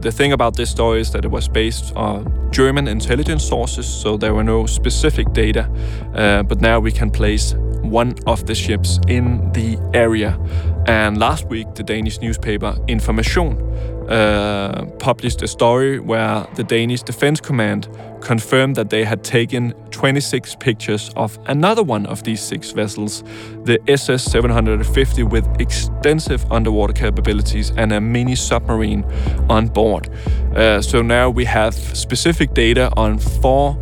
The 0.02 0.12
thing 0.12 0.34
about 0.34 0.56
this 0.56 0.72
story 0.72 1.00
is 1.00 1.12
that 1.12 1.26
it 1.26 1.30
was 1.30 1.48
based 1.48 1.96
on 1.96 2.50
German 2.52 2.88
intelligence 2.88 3.48
sources, 3.48 3.86
so 3.86 4.18
there 4.18 4.34
were 4.34 4.44
no 4.44 4.66
specific 4.66 5.32
data. 5.32 5.70
Uh, 6.16 6.42
but 6.42 6.60
now 6.60 6.80
we 6.80 6.92
can 6.92 7.12
place 7.12 7.54
one 7.84 8.16
of 8.26 8.48
the 8.48 8.56
ships 8.56 9.00
in 9.08 9.52
the 9.52 9.78
area. 9.94 10.40
And 10.88 11.18
last 11.18 11.46
week, 11.46 11.76
the 11.76 11.84
Danish 11.84 12.20
newspaper 12.22 12.76
Information 12.88 13.62
uh, 14.10 14.86
published 15.00 15.42
a 15.42 15.48
story 15.48 16.00
where 16.00 16.48
the 16.56 16.64
Danish 16.64 17.04
Defense 17.04 17.40
Command 17.40 17.88
confirmed 18.22 18.76
that 18.76 18.90
they 18.90 19.04
had 19.04 19.24
taken 19.24 19.74
26 19.92 20.56
pictures 20.56 21.12
of 21.16 21.38
another 21.46 21.84
one 21.84 22.06
of 22.08 22.24
these 22.24 22.42
six 22.42 22.72
vessels, 22.72 23.24
the 23.64 23.80
SS 23.88 24.24
750, 24.24 25.24
with 25.24 25.48
extensive 25.60 26.50
underwater 26.52 26.94
capabilities 26.94 27.72
and 27.78 27.92
a 27.94 28.02
mini 28.02 28.36
submarine 28.36 29.04
on 29.50 29.68
board. 29.68 30.10
Uh, 30.56 30.82
so 30.82 31.02
now 31.02 31.30
we 31.30 31.46
have 31.46 31.74
specific 31.74 32.54
data 32.54 32.92
on 32.98 33.18
four. 33.18 33.78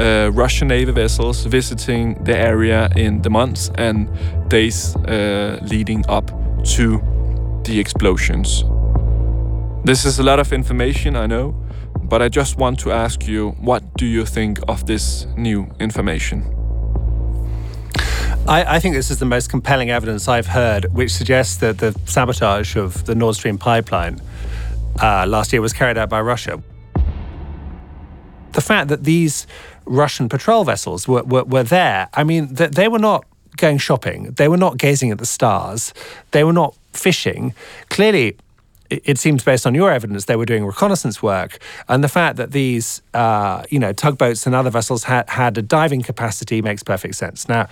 Uh, 0.00 0.30
Russian 0.32 0.68
Navy 0.68 0.92
vessels 0.92 1.44
visiting 1.44 2.14
the 2.24 2.34
area 2.34 2.88
in 2.96 3.20
the 3.20 3.28
months 3.28 3.70
and 3.74 4.08
days 4.48 4.96
uh, 4.96 5.58
leading 5.62 6.06
up 6.08 6.30
to 6.76 7.02
the 7.64 7.78
explosions. 7.78 8.64
This 9.84 10.06
is 10.06 10.18
a 10.18 10.22
lot 10.22 10.40
of 10.40 10.54
information, 10.54 11.16
I 11.16 11.26
know, 11.26 11.54
but 12.02 12.22
I 12.22 12.30
just 12.30 12.56
want 12.56 12.78
to 12.80 12.92
ask 12.92 13.28
you 13.28 13.50
what 13.60 13.82
do 13.98 14.06
you 14.06 14.24
think 14.24 14.58
of 14.68 14.86
this 14.86 15.26
new 15.36 15.68
information? 15.78 16.44
I, 18.48 18.76
I, 18.76 18.80
think 18.80 18.94
this 18.94 19.10
is 19.10 19.18
the 19.18 19.26
most 19.26 19.50
compelling 19.50 19.90
evidence 19.90 20.28
I've 20.28 20.46
heard, 20.46 20.86
which 20.94 21.12
suggests 21.12 21.58
that 21.58 21.76
the 21.76 21.94
sabotage 22.06 22.74
of 22.74 23.04
the 23.04 23.14
Nord 23.14 23.34
Stream 23.34 23.58
pipeline 23.58 24.18
uh, 25.02 25.26
last 25.28 25.52
year 25.52 25.60
was 25.60 25.74
carried 25.74 25.98
out 25.98 26.08
by 26.08 26.22
Russia. 26.22 26.62
The 28.52 28.60
fact 28.60 28.88
that 28.88 29.04
these 29.04 29.46
Russian 29.84 30.28
patrol 30.28 30.64
vessels 30.64 31.08
were, 31.08 31.22
were, 31.22 31.44
were 31.44 31.62
there, 31.62 32.08
I 32.14 32.24
mean, 32.24 32.54
they 32.54 32.88
were 32.88 32.98
not 32.98 33.24
going 33.56 33.78
shopping, 33.78 34.32
they 34.32 34.48
were 34.48 34.56
not 34.56 34.78
gazing 34.78 35.10
at 35.10 35.18
the 35.18 35.26
stars, 35.26 35.92
they 36.30 36.44
were 36.44 36.52
not 36.52 36.74
fishing. 36.92 37.54
Clearly, 37.88 38.36
it 38.90 39.18
seems 39.18 39.44
based 39.44 39.66
on 39.66 39.74
your 39.74 39.90
evidence 39.90 40.24
they 40.24 40.36
were 40.36 40.44
doing 40.44 40.64
reconnaissance 40.66 41.22
work. 41.22 41.58
And 41.88 42.02
the 42.02 42.08
fact 42.08 42.36
that 42.36 42.50
these 42.50 43.02
uh, 43.14 43.62
you 43.70 43.78
know 43.78 43.92
tugboats 43.92 44.46
and 44.46 44.54
other 44.54 44.70
vessels 44.70 45.04
had, 45.04 45.28
had 45.30 45.56
a 45.56 45.62
diving 45.62 46.02
capacity 46.02 46.60
makes 46.60 46.82
perfect 46.82 47.14
sense. 47.14 47.48
Now 47.48 47.68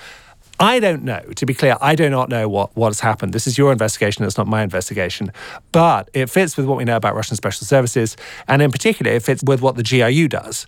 I 0.60 0.80
don't 0.80 1.04
know. 1.04 1.20
To 1.36 1.46
be 1.46 1.54
clear, 1.54 1.76
I 1.80 1.94
do 1.94 2.10
not 2.10 2.28
know 2.28 2.48
what, 2.48 2.76
what 2.76 2.88
has 2.88 3.00
happened. 3.00 3.32
This 3.32 3.46
is 3.46 3.56
your 3.56 3.70
investigation. 3.70 4.24
It's 4.24 4.36
not 4.36 4.48
my 4.48 4.62
investigation. 4.62 5.32
But 5.70 6.10
it 6.14 6.28
fits 6.30 6.56
with 6.56 6.66
what 6.66 6.78
we 6.78 6.84
know 6.84 6.96
about 6.96 7.14
Russian 7.14 7.36
special 7.36 7.64
services. 7.64 8.16
And 8.48 8.60
in 8.60 8.72
particular, 8.72 9.12
it 9.12 9.22
fits 9.22 9.42
with 9.44 9.60
what 9.60 9.76
the 9.76 9.84
GRU 9.84 10.26
does. 10.26 10.66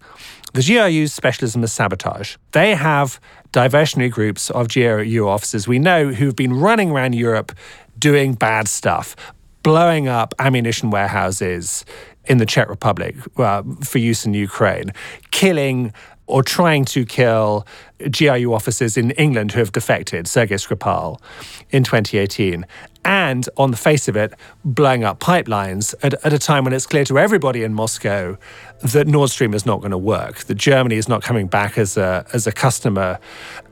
The 0.53 0.63
GRU's 0.63 1.13
specialism 1.13 1.65
is 1.65 1.73
sabotage. 1.73 2.37
They 2.53 2.75
have 2.75 3.21
diversionary 3.53 4.11
groups 4.11 4.51
of 4.51 4.69
GRU 4.69 5.29
officers 5.29 5.67
we 5.67 5.79
know 5.79 6.13
who've 6.13 6.37
been 6.37 6.53
running 6.53 6.91
around 6.91 7.15
Europe 7.15 7.53
doing 7.99 8.35
bad 8.35 8.69
stuff, 8.69 9.17
blowing 9.63 10.09
up 10.09 10.35
ammunition 10.39 10.91
warehouses 10.91 11.85
in 12.27 12.39
the 12.39 12.47
Czech 12.47 12.69
Republic 12.69 13.17
uh, 13.39 13.63
for 13.83 13.99
use 13.99 14.25
in 14.25 14.35
Ukraine, 14.35 14.93
killing 15.31 15.93
or 16.31 16.43
trying 16.43 16.85
to 16.87 17.05
kill 17.05 17.67
GRU 17.99 18.55
officers 18.55 18.97
in 18.97 19.11
England 19.13 19.53
who 19.53 19.59
have 19.59 19.73
defected, 19.73 20.27
Sergei 20.27 20.55
Skripal, 20.55 21.21
in 21.71 21.85
2018. 21.85 22.65
And 23.05 23.49
on 23.57 23.71
the 23.71 23.77
face 23.77 24.09
of 24.09 24.17
it, 24.17 24.35
blowing 24.65 25.05
up 25.05 25.21
pipelines 25.21 25.95
at, 26.03 26.15
at 26.25 26.33
a 26.33 26.39
time 26.39 26.65
when 26.65 26.73
it's 26.73 26.87
clear 26.87 27.05
to 27.07 27.19
everybody 27.19 27.65
in 27.65 27.73
Moscow 27.73 28.37
that 28.83 29.07
Nord 29.07 29.31
Stream 29.31 29.55
is 29.55 29.65
not 29.65 29.81
going 29.81 29.91
to 29.91 29.99
work, 29.99 30.41
that 30.41 30.55
Germany 30.55 30.97
is 30.97 31.09
not 31.09 31.23
coming 31.23 31.47
back 31.47 31.79
as 31.79 31.97
a, 31.97 32.27
as 32.33 32.47
a 32.47 32.53
customer. 32.53 33.19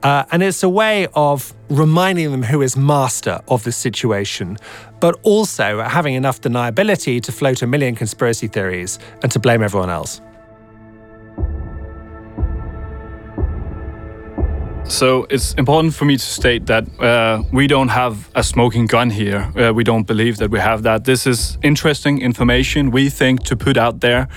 Uh, 0.03 0.25
and 0.33 0.43
it's 0.43 0.63
a 0.63 0.69
way 0.69 1.09
of 1.15 1.55
reminding 1.69 2.31
them 2.31 2.43
who 2.43 2.63
is 2.63 2.77
master 2.77 3.41
of 3.49 3.65
this 3.65 3.77
situation, 3.77 4.57
but 4.99 5.19
also 5.23 5.83
having 5.83 6.15
enough 6.15 6.41
deniability 6.41 7.23
to 7.23 7.33
float 7.33 7.61
a 7.61 7.67
million 7.67 7.95
conspiracy 7.95 8.49
theories 8.49 8.99
and 9.23 9.31
to 9.31 9.39
blame 9.39 9.63
everyone 9.63 9.91
else. 9.91 10.23
So 14.89 15.27
it's 15.29 15.53
important 15.55 15.95
for 15.95 16.07
me 16.07 16.17
to 16.17 16.25
state 16.25 16.67
that 16.67 16.85
uh, 16.99 17.43
we 17.53 17.67
don't 17.67 17.89
have 17.89 18.31
a 18.35 18.43
smoking 18.43 18.87
gun 18.87 19.11
here. 19.11 19.53
Uh, 19.55 19.73
we 19.75 19.85
don't 19.85 20.07
believe 20.07 20.39
that 20.39 20.51
we 20.51 20.59
have 20.59 20.83
that. 20.83 21.05
This 21.05 21.27
is 21.27 21.59
interesting 21.63 22.23
information 22.23 22.91
we 22.91 23.11
think 23.11 23.43
to 23.45 23.57
put 23.57 23.77
out 23.77 24.01
there, 24.01 24.29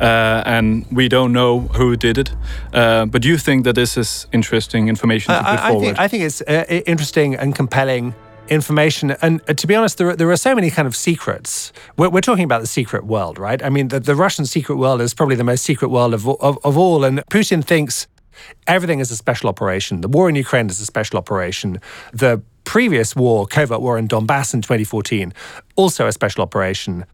uh, 0.00 0.42
and 0.46 0.86
we 0.90 1.08
don't 1.08 1.32
know 1.32 1.60
who 1.76 1.94
did 1.94 2.16
it. 2.16 2.32
Uh, 2.72 3.04
but 3.04 3.24
you 3.24 3.36
think 3.36 3.64
that 3.64 3.74
this 3.74 3.96
is 3.96 4.26
interesting 4.32 4.88
information 4.88 5.34
to 5.34 5.40
put 5.40 5.60
I, 5.60 5.70
forward? 5.70 5.84
Think, 5.84 5.98
I 5.98 6.08
think 6.08 6.24
it's 6.24 6.40
uh, 6.40 6.82
interesting 6.86 7.34
and 7.36 7.54
compelling 7.54 8.14
information. 8.48 9.10
And 9.22 9.42
uh, 9.46 9.52
to 9.52 9.66
be 9.66 9.74
honest, 9.74 9.98
there, 9.98 10.16
there 10.16 10.30
are 10.30 10.36
so 10.36 10.54
many 10.54 10.70
kind 10.70 10.88
of 10.88 10.96
secrets. 10.96 11.70
We're, 11.98 12.08
we're, 12.08 12.22
talking 12.22 12.44
about 12.44 12.62
the 12.62 12.66
secret 12.66 13.04
world, 13.04 13.38
right? 13.38 13.62
I 13.62 13.68
mean, 13.68 13.88
the, 13.88 14.00
the 14.00 14.14
Russian 14.14 14.46
secret 14.46 14.76
world 14.76 15.02
is 15.02 15.12
probably 15.12 15.36
the 15.36 15.44
most 15.44 15.64
secret 15.64 15.88
world 15.88 16.14
of, 16.14 16.26
of, 16.26 16.58
of 16.64 16.78
all. 16.78 17.04
And 17.04 17.18
Putin 17.30 17.62
thinks 17.62 18.06
Everything 18.66 19.00
is 19.00 19.10
a 19.10 19.16
special 19.16 19.48
operation. 19.48 20.00
The 20.00 20.08
war 20.08 20.28
in 20.28 20.34
Ukraine 20.34 20.68
is 20.68 20.80
a 20.80 20.86
special 20.86 21.18
operation. 21.18 21.80
The 22.12 22.42
previous 22.64 23.16
war, 23.16 23.46
covert 23.46 23.80
war 23.80 23.98
in 23.98 24.08
Donbass 24.08 24.52
in 24.52 24.62
2014, 24.62 25.32
also 25.76 26.06
a 26.06 26.12
special 26.12 26.42
operation. 26.42 27.06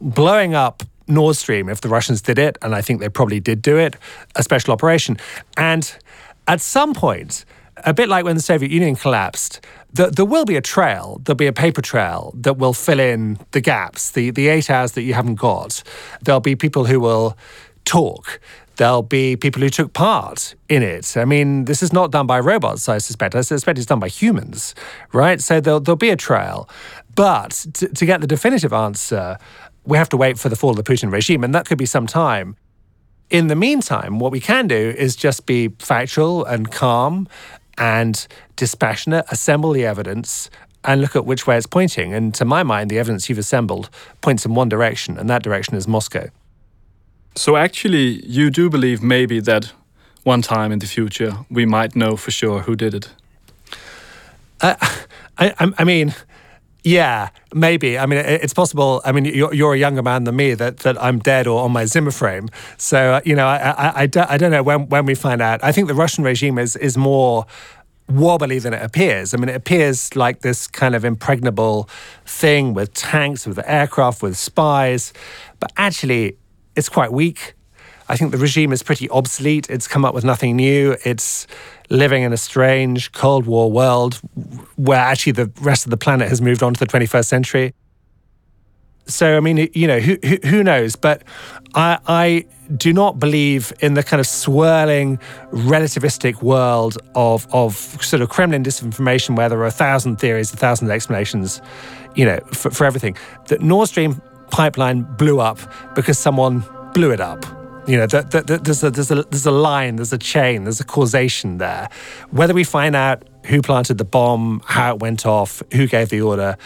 Blowing 0.00 0.54
up 0.54 0.82
Nord 1.06 1.36
Stream, 1.36 1.68
if 1.68 1.80
the 1.80 1.88
Russians 1.88 2.22
did 2.22 2.38
it, 2.38 2.58
and 2.62 2.74
I 2.74 2.80
think 2.80 3.00
they 3.00 3.08
probably 3.08 3.40
did 3.40 3.62
do 3.62 3.76
it, 3.78 3.96
a 4.36 4.42
special 4.42 4.72
operation. 4.72 5.16
And 5.56 5.90
at 6.46 6.60
some 6.60 6.94
point, 6.94 7.44
a 7.78 7.92
bit 7.92 8.08
like 8.08 8.24
when 8.24 8.36
the 8.36 8.42
Soviet 8.42 8.70
Union 8.70 8.96
collapsed, 8.96 9.60
the, 9.92 10.08
there 10.08 10.24
will 10.24 10.44
be 10.44 10.56
a 10.56 10.60
trail, 10.60 11.20
there'll 11.24 11.36
be 11.36 11.46
a 11.46 11.52
paper 11.52 11.82
trail 11.82 12.32
that 12.36 12.58
will 12.58 12.72
fill 12.72 13.00
in 13.00 13.38
the 13.52 13.60
gaps, 13.60 14.10
the, 14.10 14.30
the 14.30 14.48
eight 14.48 14.70
hours 14.70 14.92
that 14.92 15.02
you 15.02 15.14
haven't 15.14 15.36
got. 15.36 15.82
There'll 16.22 16.40
be 16.40 16.56
people 16.56 16.84
who 16.84 17.00
will 17.00 17.36
talk 17.84 18.40
there'll 18.76 19.02
be 19.02 19.36
people 19.36 19.62
who 19.62 19.68
took 19.68 19.92
part 19.92 20.54
in 20.68 20.82
it. 20.82 21.16
I 21.16 21.24
mean, 21.24 21.64
this 21.64 21.82
is 21.82 21.92
not 21.92 22.10
done 22.10 22.26
by 22.26 22.40
robots, 22.40 22.88
I 22.88 22.98
suspect. 22.98 23.34
I 23.34 23.40
suspect 23.42 23.78
it's 23.78 23.86
done 23.86 24.00
by 24.00 24.08
humans, 24.08 24.74
right? 25.12 25.40
So 25.40 25.60
there'll, 25.60 25.80
there'll 25.80 25.96
be 25.96 26.10
a 26.10 26.16
trial. 26.16 26.68
But 27.14 27.66
to, 27.74 27.88
to 27.88 28.06
get 28.06 28.20
the 28.20 28.26
definitive 28.26 28.72
answer, 28.72 29.38
we 29.84 29.98
have 29.98 30.08
to 30.10 30.16
wait 30.16 30.38
for 30.38 30.48
the 30.48 30.56
fall 30.56 30.70
of 30.70 30.76
the 30.76 30.82
Putin 30.82 31.12
regime, 31.12 31.44
and 31.44 31.54
that 31.54 31.66
could 31.66 31.78
be 31.78 31.86
some 31.86 32.06
time. 32.06 32.56
In 33.30 33.46
the 33.48 33.56
meantime, 33.56 34.18
what 34.18 34.32
we 34.32 34.40
can 34.40 34.66
do 34.66 34.94
is 34.96 35.16
just 35.16 35.46
be 35.46 35.68
factual 35.78 36.44
and 36.44 36.70
calm 36.70 37.28
and 37.78 38.26
dispassionate, 38.56 39.24
assemble 39.30 39.72
the 39.72 39.84
evidence, 39.84 40.50
and 40.84 41.00
look 41.00 41.16
at 41.16 41.24
which 41.24 41.46
way 41.46 41.56
it's 41.56 41.66
pointing. 41.66 42.12
And 42.12 42.34
to 42.34 42.44
my 42.44 42.62
mind, 42.62 42.90
the 42.90 42.98
evidence 42.98 43.28
you've 43.28 43.38
assembled 43.38 43.88
points 44.20 44.44
in 44.44 44.54
one 44.54 44.68
direction, 44.68 45.18
and 45.18 45.28
that 45.30 45.42
direction 45.42 45.74
is 45.74 45.88
Moscow. 45.88 46.28
So 47.36 47.56
actually, 47.56 48.24
you 48.24 48.50
do 48.50 48.70
believe 48.70 49.02
maybe 49.02 49.40
that 49.40 49.72
one 50.22 50.40
time 50.40 50.72
in 50.72 50.78
the 50.78 50.86
future 50.86 51.36
we 51.50 51.66
might 51.66 51.96
know 51.96 52.16
for 52.16 52.30
sure 52.30 52.60
who 52.60 52.76
did 52.76 52.94
it. 52.94 53.08
Uh, 54.60 54.76
I, 55.38 55.72
I, 55.78 55.84
mean, 55.84 56.14
yeah, 56.84 57.30
maybe. 57.52 57.98
I 57.98 58.06
mean, 58.06 58.20
it's 58.20 58.54
possible. 58.54 59.02
I 59.04 59.12
mean, 59.12 59.24
you're, 59.24 59.52
you're, 59.52 59.74
a 59.74 59.78
younger 59.78 60.02
man 60.02 60.24
than 60.24 60.36
me 60.36 60.54
that, 60.54 60.78
that 60.78 61.02
I'm 61.02 61.18
dead 61.18 61.46
or 61.46 61.62
on 61.62 61.72
my 61.72 61.86
Zimmer 61.86 62.12
frame. 62.12 62.48
So, 62.78 63.14
uh, 63.14 63.20
you 63.24 63.34
know, 63.34 63.46
I, 63.46 63.70
I, 63.70 64.02
I, 64.02 64.06
don't, 64.06 64.30
I 64.30 64.36
don't 64.36 64.52
know 64.52 64.62
when, 64.62 64.88
when 64.88 65.04
we 65.04 65.14
find 65.14 65.42
out. 65.42 65.62
I 65.64 65.72
think 65.72 65.88
the 65.88 65.94
Russian 65.94 66.22
regime 66.22 66.58
is, 66.58 66.76
is 66.76 66.96
more 66.96 67.46
wobbly 68.08 68.58
than 68.60 68.74
it 68.74 68.82
appears. 68.82 69.34
I 69.34 69.38
mean, 69.38 69.48
it 69.48 69.56
appears 69.56 70.14
like 70.14 70.40
this 70.40 70.68
kind 70.68 70.94
of 70.94 71.04
impregnable 71.04 71.88
thing 72.26 72.74
with 72.74 72.94
tanks, 72.94 73.46
with 73.46 73.58
aircraft, 73.66 74.22
with 74.22 74.36
spies, 74.36 75.12
but 75.58 75.72
actually, 75.76 76.36
it's 76.76 76.88
quite 76.88 77.12
weak. 77.12 77.54
I 78.08 78.16
think 78.16 78.32
the 78.32 78.38
regime 78.38 78.72
is 78.72 78.82
pretty 78.82 79.08
obsolete. 79.08 79.70
It's 79.70 79.88
come 79.88 80.04
up 80.04 80.14
with 80.14 80.24
nothing 80.24 80.56
new. 80.56 80.96
It's 81.04 81.46
living 81.88 82.22
in 82.22 82.32
a 82.32 82.36
strange 82.36 83.12
Cold 83.12 83.46
War 83.46 83.70
world 83.70 84.20
where 84.76 84.98
actually 84.98 85.32
the 85.32 85.50
rest 85.60 85.86
of 85.86 85.90
the 85.90 85.96
planet 85.96 86.28
has 86.28 86.42
moved 86.42 86.62
on 86.62 86.74
to 86.74 86.80
the 86.80 86.86
21st 86.86 87.24
century. 87.24 87.74
So, 89.06 89.36
I 89.36 89.40
mean, 89.40 89.68
you 89.74 89.86
know, 89.86 90.00
who, 90.00 90.18
who, 90.24 90.38
who 90.44 90.64
knows? 90.64 90.96
But 90.96 91.22
I, 91.74 91.98
I 92.06 92.46
do 92.76 92.92
not 92.92 93.18
believe 93.18 93.72
in 93.80 93.94
the 93.94 94.02
kind 94.02 94.20
of 94.20 94.26
swirling 94.26 95.18
relativistic 95.50 96.42
world 96.42 96.96
of, 97.14 97.46
of 97.52 97.74
sort 98.02 98.22
of 98.22 98.30
Kremlin 98.30 98.64
disinformation 98.64 99.36
where 99.36 99.48
there 99.48 99.58
are 99.58 99.66
a 99.66 99.70
thousand 99.70 100.16
theories, 100.16 100.52
a 100.52 100.56
thousand 100.56 100.90
explanations, 100.90 101.60
you 102.14 102.24
know, 102.24 102.38
for, 102.52 102.70
for 102.70 102.84
everything. 102.84 103.16
That 103.48 103.60
Nord 103.60 103.88
Stream 103.88 104.22
pipeline 104.50 105.02
blew 105.16 105.40
up 105.40 105.58
because 105.94 106.18
someone 106.18 106.64
blew 106.94 107.10
it 107.10 107.20
up. 107.20 107.44
You 107.86 107.98
know, 107.98 108.06
the, 108.06 108.22
the, 108.22 108.40
the, 108.40 108.58
there's, 108.58 108.82
a, 108.82 108.90
there's, 108.90 109.10
a, 109.10 109.22
there's 109.24 109.44
a 109.44 109.50
line, 109.50 109.96
there's 109.96 110.12
a 110.12 110.18
chain, 110.18 110.64
there's 110.64 110.80
a 110.80 110.84
causation 110.84 111.58
there. 111.58 111.90
Whether 112.30 112.54
we 112.54 112.64
find 112.64 112.96
out 112.96 113.24
who 113.44 113.60
planted 113.60 113.98
the 113.98 114.06
bomb, 114.06 114.62
how 114.64 114.94
it 114.94 115.00
went 115.00 115.26
off, 115.26 115.62
who 115.74 115.86
gave 115.86 116.08
the 116.08 116.22
order, 116.22 116.56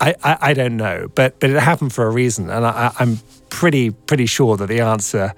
I, 0.00 0.14
I, 0.24 0.38
I 0.40 0.54
don't 0.54 0.76
know. 0.76 1.08
But, 1.14 1.38
but 1.38 1.50
it 1.50 1.60
happened 1.60 1.92
for 1.92 2.06
a 2.06 2.10
reason. 2.10 2.50
And 2.50 2.66
I, 2.66 2.92
I'm 2.98 3.20
pretty, 3.50 3.90
pretty 3.90 4.26
sure 4.26 4.56
that 4.56 4.66
the 4.66 4.80
answer 4.80 5.32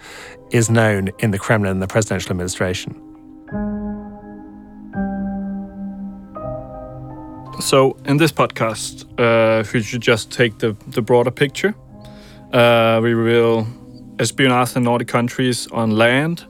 is 0.50 0.70
known 0.70 1.10
in 1.18 1.32
the 1.32 1.38
Kremlin 1.38 1.72
and 1.72 1.82
the 1.82 1.86
presidential 1.86 2.30
administration. 2.30 2.94
So, 7.60 7.96
in 8.04 8.18
this 8.18 8.32
podcast, 8.32 9.06
uh, 9.18 9.64
we 9.72 9.82
should 9.82 10.02
just 10.02 10.30
take 10.30 10.58
the, 10.58 10.76
the 10.88 11.00
broader 11.00 11.30
picture. 11.30 11.74
Uh, 12.52 13.00
we 13.02 13.14
will 13.14 13.66
espionage 14.18 14.76
in 14.76 14.84
Nordic 14.84 15.08
countries 15.08 15.66
on 15.72 15.90
land, 15.90 16.44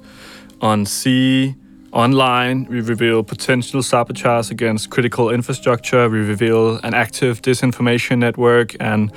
on 0.60 0.86
sea, 0.86 1.54
online. 1.92 2.66
We 2.66 2.80
reveal 2.80 3.22
potential 3.22 3.82
sabotage 3.82 4.50
against 4.50 4.90
critical 4.90 5.30
infrastructure. 5.30 6.08
We 6.08 6.18
reveal 6.18 6.76
an 6.84 6.94
active 6.94 7.42
disinformation 7.42 8.18
network 8.18 8.76
and 8.80 9.10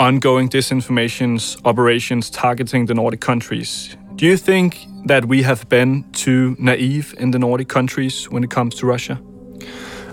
ongoing 0.00 0.48
disinformation 0.48 1.38
operations 1.64 2.30
targeting 2.30 2.86
the 2.86 2.94
Nordic 2.94 3.20
countries. 3.20 3.96
Do 4.16 4.26
you 4.26 4.36
think 4.36 4.86
that 5.06 5.26
we 5.26 5.42
have 5.42 5.68
been 5.68 6.04
too 6.12 6.56
naive 6.58 7.14
in 7.18 7.30
the 7.32 7.38
Nordic 7.38 7.68
countries 7.68 8.30
when 8.30 8.42
it 8.42 8.50
comes 8.50 8.74
to 8.76 8.86
Russia? 8.86 9.20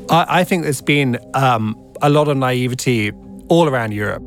I, 0.09 0.41
I 0.41 0.43
think 0.43 0.63
there's 0.63 0.81
been 0.81 1.17
um, 1.33 1.75
a 2.01 2.09
lot 2.09 2.27
of 2.27 2.37
naivety 2.37 3.11
all 3.47 3.67
around 3.67 3.93
Europe 3.93 4.23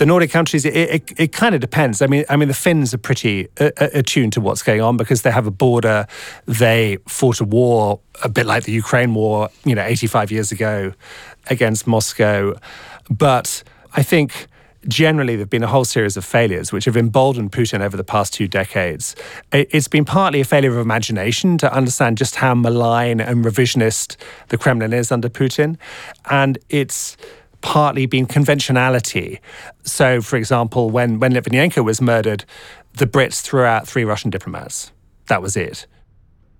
the 0.00 0.06
Nordic 0.06 0.30
countries, 0.30 0.64
it, 0.64 0.74
it, 0.74 1.12
it, 1.18 1.32
kind 1.32 1.54
of 1.54 1.60
depends. 1.60 2.00
I 2.00 2.06
mean, 2.06 2.24
I 2.30 2.36
mean, 2.36 2.48
the 2.48 2.54
Finns 2.54 2.94
are 2.94 2.98
pretty 2.98 3.48
uh, 3.60 3.68
uh, 3.78 3.88
attuned 3.92 4.32
to 4.32 4.40
what's 4.40 4.62
going 4.62 4.80
on 4.80 4.96
because 4.96 5.20
they 5.20 5.30
have 5.30 5.46
a 5.46 5.50
border. 5.50 6.06
They 6.46 6.96
fought 7.06 7.38
a 7.38 7.44
war 7.44 8.00
a 8.24 8.30
bit 8.30 8.46
like 8.46 8.64
the 8.64 8.72
Ukraine 8.72 9.12
war, 9.12 9.50
you 9.62 9.74
know, 9.74 9.84
85 9.84 10.32
years 10.32 10.52
ago 10.52 10.94
against 11.50 11.86
Moscow. 11.86 12.54
But 13.10 13.62
I 13.92 14.02
think 14.02 14.46
generally 14.88 15.36
there 15.36 15.42
have 15.42 15.50
been 15.50 15.62
a 15.62 15.66
whole 15.66 15.84
series 15.84 16.16
of 16.16 16.24
failures 16.24 16.72
which 16.72 16.86
have 16.86 16.96
emboldened 16.96 17.52
Putin 17.52 17.82
over 17.82 17.98
the 17.98 18.04
past 18.04 18.32
two 18.32 18.48
decades. 18.48 19.14
It's 19.52 19.88
been 19.88 20.06
partly 20.06 20.40
a 20.40 20.44
failure 20.44 20.70
of 20.70 20.78
imagination 20.78 21.58
to 21.58 21.70
understand 21.70 22.16
just 22.16 22.36
how 22.36 22.54
malign 22.54 23.20
and 23.20 23.44
revisionist 23.44 24.16
the 24.48 24.56
Kremlin 24.56 24.94
is 24.94 25.12
under 25.12 25.28
Putin. 25.28 25.76
And 26.30 26.56
it's 26.70 27.18
partly 27.60 28.06
been 28.06 28.26
conventionality. 28.26 29.40
So, 29.82 30.20
for 30.20 30.36
example, 30.36 30.90
when, 30.90 31.18
when 31.20 31.32
Litvinenko 31.32 31.84
was 31.84 32.00
murdered, 32.00 32.44
the 32.94 33.06
Brits 33.06 33.40
threw 33.40 33.62
out 33.62 33.86
three 33.86 34.04
Russian 34.04 34.30
diplomats. 34.30 34.92
That 35.28 35.42
was 35.42 35.56
it. 35.56 35.86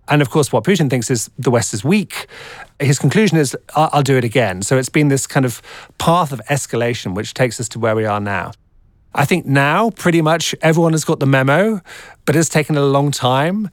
And 0.09 0.21
of 0.23 0.31
course, 0.31 0.53
what 0.53 0.65
Putin 0.65 0.91
thinks 0.91 1.11
is 1.11 1.31
the 1.39 1.51
West 1.51 1.73
is 1.73 1.85
weak. 1.85 2.27
His 2.81 2.99
conclusion 2.99 3.39
is, 3.39 3.57
I'll, 3.77 3.91
I'll 3.93 4.03
do 4.03 4.17
it 4.17 4.25
again. 4.25 4.63
So 4.63 4.77
it's 4.77 4.89
been 4.89 5.09
this 5.09 5.27
kind 5.27 5.47
of 5.47 5.63
path 5.99 6.33
of 6.33 6.41
escalation 6.51 7.15
which 7.15 7.33
takes 7.33 7.61
us 7.61 7.69
to 7.71 7.79
where 7.79 7.95
we 7.95 8.05
are 8.05 8.21
now. 8.21 8.53
I 9.15 9.25
think 9.25 9.47
now 9.47 9.91
pretty 9.91 10.23
much 10.23 10.55
everyone 10.63 10.93
has 10.93 11.05
got 11.05 11.21
the 11.21 11.27
memo, 11.27 11.81
but 12.27 12.37
it's 12.37 12.49
taken 12.49 12.77
a 12.77 12.85
long 12.85 13.11
time. 13.11 13.71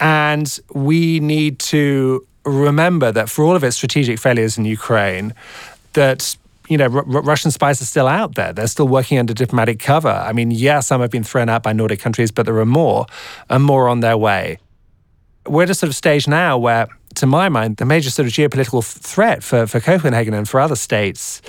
And 0.00 0.58
we 0.74 1.20
need 1.20 1.58
to 1.60 2.26
remember 2.44 3.10
that 3.12 3.28
for 3.30 3.44
all 3.44 3.56
of 3.56 3.64
its 3.64 3.76
strategic 3.76 4.18
failures 4.18 4.58
in 4.58 4.64
Ukraine, 4.64 5.34
that 5.94 6.36
you 6.68 6.76
know, 6.76 6.86
R- 6.86 7.04
Russian 7.04 7.50
spies 7.50 7.80
are 7.80 7.84
still 7.84 8.06
out 8.06 8.34
there. 8.34 8.52
They're 8.52 8.66
still 8.66 8.88
working 8.88 9.18
under 9.18 9.34
diplomatic 9.34 9.78
cover. 9.78 10.08
I 10.08 10.32
mean, 10.32 10.50
yeah, 10.50 10.80
some 10.80 11.00
have 11.00 11.10
been 11.10 11.24
thrown 11.24 11.48
out 11.48 11.62
by 11.62 11.72
Nordic 11.72 12.00
countries, 12.00 12.30
but 12.30 12.46
there 12.46 12.56
are 12.58 12.66
more 12.66 13.06
and 13.48 13.62
more 13.64 13.88
on 13.88 14.00
their 14.00 14.16
way. 14.16 14.58
We're 15.46 15.62
at 15.62 15.70
a 15.70 15.74
sort 15.74 15.88
of 15.88 15.96
stage 15.96 16.26
now 16.26 16.58
where, 16.58 16.88
to 17.16 17.26
my 17.26 17.48
mind, 17.48 17.76
the 17.76 17.84
major 17.84 18.10
sort 18.10 18.26
of 18.26 18.32
geopolitical 18.32 18.84
threat 18.84 19.42
for, 19.44 19.66
for 19.66 19.80
Copenhagen 19.80 20.34
and 20.34 20.48
for 20.48 20.60
other 20.60 20.76
states 20.76 21.40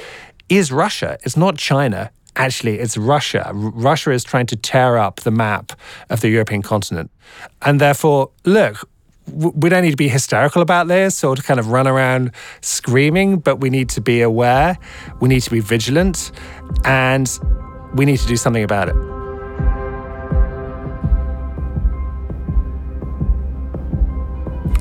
is 0.49 0.71
Russia. 0.71 1.17
It's 1.23 1.35
not 1.35 1.57
China. 1.57 2.11
Actually, 2.35 2.77
it's 2.77 2.95
Russia. 2.95 3.47
R- 3.47 3.53
Russia 3.53 4.11
is 4.11 4.23
trying 4.23 4.45
to 4.47 4.55
tear 4.55 4.97
up 4.97 5.21
the 5.21 5.31
map 5.31 5.73
of 6.09 6.21
the 6.21 6.29
European 6.29 6.61
continent. 6.61 7.09
And 7.63 7.81
therefore, 7.81 8.29
look, 8.45 8.87
we 9.31 9.69
don't 9.69 9.83
need 9.83 9.91
to 9.91 9.97
be 9.97 10.07
hysterical 10.07 10.61
about 10.61 10.87
this 10.87 11.23
or 11.23 11.35
to 11.35 11.43
kind 11.43 11.59
of 11.59 11.71
run 11.71 11.87
around 11.87 12.31
screaming, 12.61 13.39
but 13.39 13.57
we 13.57 13.69
need 13.69 13.89
to 13.89 14.01
be 14.01 14.21
aware, 14.21 14.77
we 15.19 15.29
need 15.29 15.41
to 15.41 15.51
be 15.51 15.59
vigilant, 15.59 16.31
and 16.85 17.39
we 17.93 18.05
need 18.05 18.17
to 18.19 18.27
do 18.27 18.37
something 18.37 18.63
about 18.63 18.89
it. 18.89 18.95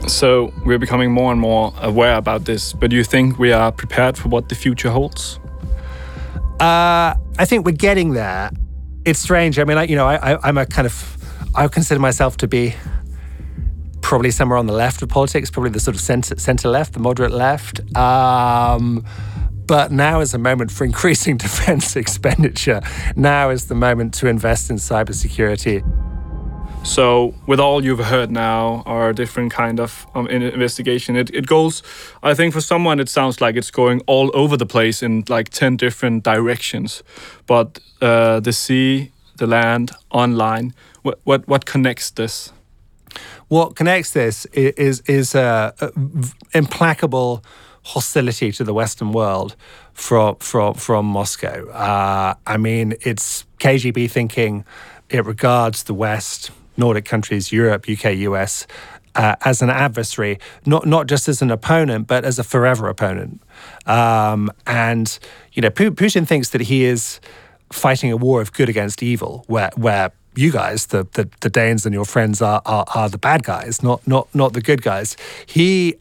So 0.08 0.52
we're 0.64 0.78
becoming 0.78 1.10
more 1.10 1.32
and 1.32 1.40
more 1.40 1.72
aware 1.80 2.16
about 2.16 2.44
this, 2.44 2.72
but 2.72 2.90
do 2.90 2.96
you 2.96 3.02
think 3.02 3.38
we 3.38 3.52
are 3.52 3.72
prepared 3.72 4.16
for 4.16 4.28
what 4.28 4.48
the 4.48 4.54
future 4.54 4.90
holds? 4.90 5.40
Uh, 6.60 7.14
I 7.38 7.44
think 7.44 7.66
we're 7.66 7.72
getting 7.72 8.12
there. 8.12 8.50
It's 9.04 9.18
strange. 9.18 9.58
I 9.58 9.64
mean, 9.64 9.78
I, 9.78 9.82
you 9.82 9.96
know, 9.96 10.06
I, 10.06 10.34
I, 10.34 10.48
I'm 10.48 10.58
a 10.58 10.64
kind 10.64 10.86
of, 10.86 11.16
I 11.54 11.66
consider 11.68 12.00
myself 12.00 12.36
to 12.38 12.48
be 12.48 12.74
probably 14.06 14.30
somewhere 14.30 14.56
on 14.56 14.66
the 14.66 14.72
left 14.72 15.02
of 15.02 15.08
politics, 15.08 15.50
probably 15.50 15.70
the 15.70 15.80
sort 15.80 15.96
of 15.96 16.00
center, 16.00 16.38
center 16.38 16.68
left, 16.68 16.92
the 16.92 17.00
moderate 17.00 17.32
left. 17.32 17.80
Um, 17.96 19.04
but 19.66 19.90
now 19.90 20.20
is 20.20 20.32
a 20.32 20.38
moment 20.38 20.70
for 20.70 20.84
increasing 20.90 21.36
defense 21.36 21.96
expenditure. 21.96 22.80
Now 23.16 23.50
is 23.50 23.66
the 23.66 23.74
moment 23.74 24.14
to 24.14 24.28
invest 24.28 24.70
in 24.70 24.76
cybersecurity. 24.76 25.82
So, 26.84 27.34
with 27.48 27.58
all 27.58 27.84
you've 27.84 27.98
heard 27.98 28.30
now, 28.30 28.84
our 28.86 29.12
different 29.12 29.52
kind 29.52 29.80
of 29.80 30.06
um, 30.14 30.28
investigation, 30.28 31.16
it, 31.16 31.34
it 31.34 31.48
goes. 31.48 31.82
I 32.22 32.32
think 32.32 32.54
for 32.54 32.60
someone, 32.60 33.00
it 33.00 33.08
sounds 33.08 33.40
like 33.40 33.56
it's 33.56 33.72
going 33.72 34.02
all 34.06 34.30
over 34.34 34.56
the 34.56 34.66
place 34.66 35.02
in 35.02 35.24
like 35.28 35.48
ten 35.48 35.76
different 35.76 36.22
directions. 36.22 37.02
But 37.48 37.80
uh, 38.00 38.38
the 38.38 38.52
sea, 38.52 39.10
the 39.38 39.48
land, 39.48 39.90
online, 40.12 40.74
what 41.02 41.18
what 41.24 41.48
what 41.48 41.66
connects 41.66 42.12
this? 42.12 42.52
What 43.48 43.76
connects 43.76 44.10
this 44.10 44.44
is 44.46 45.00
is 45.06 45.34
a, 45.34 45.72
a 45.80 45.92
implacable 46.52 47.44
hostility 47.84 48.50
to 48.50 48.64
the 48.64 48.74
Western 48.74 49.12
world 49.12 49.54
from 49.92 50.36
from 50.36 50.74
from 50.74 51.06
Moscow. 51.06 51.68
Uh, 51.70 52.34
I 52.46 52.56
mean, 52.56 52.94
it's 53.02 53.44
KGB 53.60 54.10
thinking. 54.10 54.64
It 55.08 55.24
regards 55.24 55.84
the 55.84 55.94
West, 55.94 56.50
Nordic 56.76 57.04
countries, 57.04 57.52
Europe, 57.52 57.86
UK, 57.88 58.16
US, 58.16 58.66
uh, 59.14 59.36
as 59.42 59.62
an 59.62 59.70
adversary, 59.70 60.38
not 60.66 60.84
not 60.84 61.06
just 61.06 61.28
as 61.28 61.40
an 61.40 61.50
opponent, 61.52 62.08
but 62.08 62.24
as 62.24 62.40
a 62.40 62.44
forever 62.44 62.88
opponent. 62.88 63.40
Um, 63.86 64.50
and 64.66 65.18
you 65.52 65.62
know, 65.62 65.70
Putin 65.70 66.26
thinks 66.26 66.50
that 66.50 66.62
he 66.62 66.84
is 66.84 67.20
fighting 67.72 68.10
a 68.10 68.16
war 68.16 68.40
of 68.40 68.52
good 68.52 68.68
against 68.68 69.02
evil, 69.02 69.44
where 69.46 69.70
where 69.76 70.10
you 70.36 70.52
guys, 70.52 70.86
the, 70.86 71.06
the, 71.12 71.28
the 71.40 71.50
Danes 71.50 71.86
and 71.86 71.94
your 71.94 72.04
friends 72.04 72.42
are, 72.42 72.62
are, 72.66 72.84
are 72.94 73.08
the 73.08 73.18
bad 73.18 73.42
guys, 73.42 73.82
not 73.82 74.06
not 74.06 74.32
not 74.34 74.52
the 74.52 74.60
good 74.60 74.82
guys. 74.82 75.16
He 75.46 75.96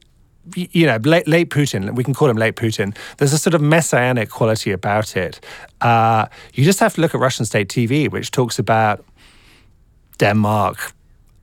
you 0.54 0.86
know, 0.86 0.98
late, 0.98 1.28
late, 1.28 1.50
Putin, 1.50 1.95
we 1.95 2.04
can 2.04 2.13
call 2.13 2.30
him 2.30 2.38
late 2.38 2.56
Putin, 2.56 2.95
there's 3.17 3.34
a 3.34 3.38
sort 3.38 3.54
of 3.54 3.62
messianic 3.62 4.30
quality 4.30 4.71
about 4.71 5.17
it. 5.17 5.39
Uh, 5.82 6.28
you 6.54 6.63
just 6.63 6.80
have 6.80 6.93
to 6.95 7.02
look 7.02 7.15
at 7.15 7.21
Russian 7.21 7.45
state 7.45 7.67
TV, 7.67 8.12
which 8.12 8.32
talks 8.32 8.60
about 8.60 9.04
Denmark, 10.17 10.93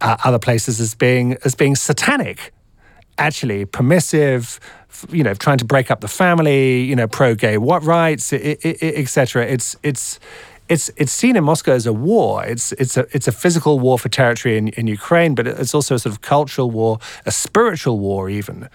uh, 0.00 0.16
other 0.24 0.38
places 0.38 0.80
as 0.80 0.94
being 0.94 1.36
as 1.44 1.54
being 1.54 1.76
satanic, 1.76 2.52
actually 3.18 3.64
permissive, 3.64 4.60
you 5.10 5.22
know, 5.22 5.34
trying 5.34 5.58
to 5.58 5.64
break 5.64 5.90
up 5.90 6.00
the 6.00 6.08
family, 6.08 6.82
you 6.82 6.96
know, 6.96 7.08
pro-gay 7.08 7.58
what 7.58 7.82
rights, 7.82 8.32
etc. 8.32 9.46
It's 9.46 9.76
it's 9.82 10.20
it's 10.68 10.90
it's 10.96 11.12
seen 11.12 11.36
in 11.36 11.44
Moscow 11.44 11.72
as 11.72 11.86
a 11.86 11.92
war. 11.92 12.44
It's 12.44 12.72
it's 12.72 12.96
a 12.96 13.06
it's 13.12 13.28
a 13.28 13.32
physical 13.32 13.78
war 13.78 13.98
for 13.98 14.08
territory 14.08 14.56
in, 14.56 14.68
in 14.68 14.86
Ukraine, 14.86 15.34
but 15.34 15.46
it's 15.46 15.74
also 15.74 15.94
a 15.94 15.98
sort 15.98 16.14
of 16.14 16.20
cultural 16.20 16.70
war, 16.70 16.98
a 17.26 17.32
spiritual 17.32 17.98
war 17.98 18.30
even. 18.30 18.68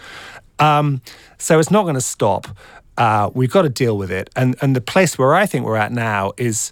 Um, 0.60 1.02
so 1.38 1.60
it's 1.60 1.72
not 1.72 1.84
going 1.84 1.96
to 1.96 2.02
stop. 2.02 2.48
Uh, 2.98 3.30
we've 3.34 3.52
got 3.52 3.62
to 3.62 3.70
deal 3.70 3.98
with 3.98 4.12
it. 4.12 4.30
And, 4.36 4.56
and 4.62 4.76
the 4.76 4.82
place 4.82 5.18
where 5.18 5.36
I 5.36 5.46
think 5.46 5.66
we're 5.66 5.76
at 5.76 5.92
now 5.92 6.34
is 6.38 6.72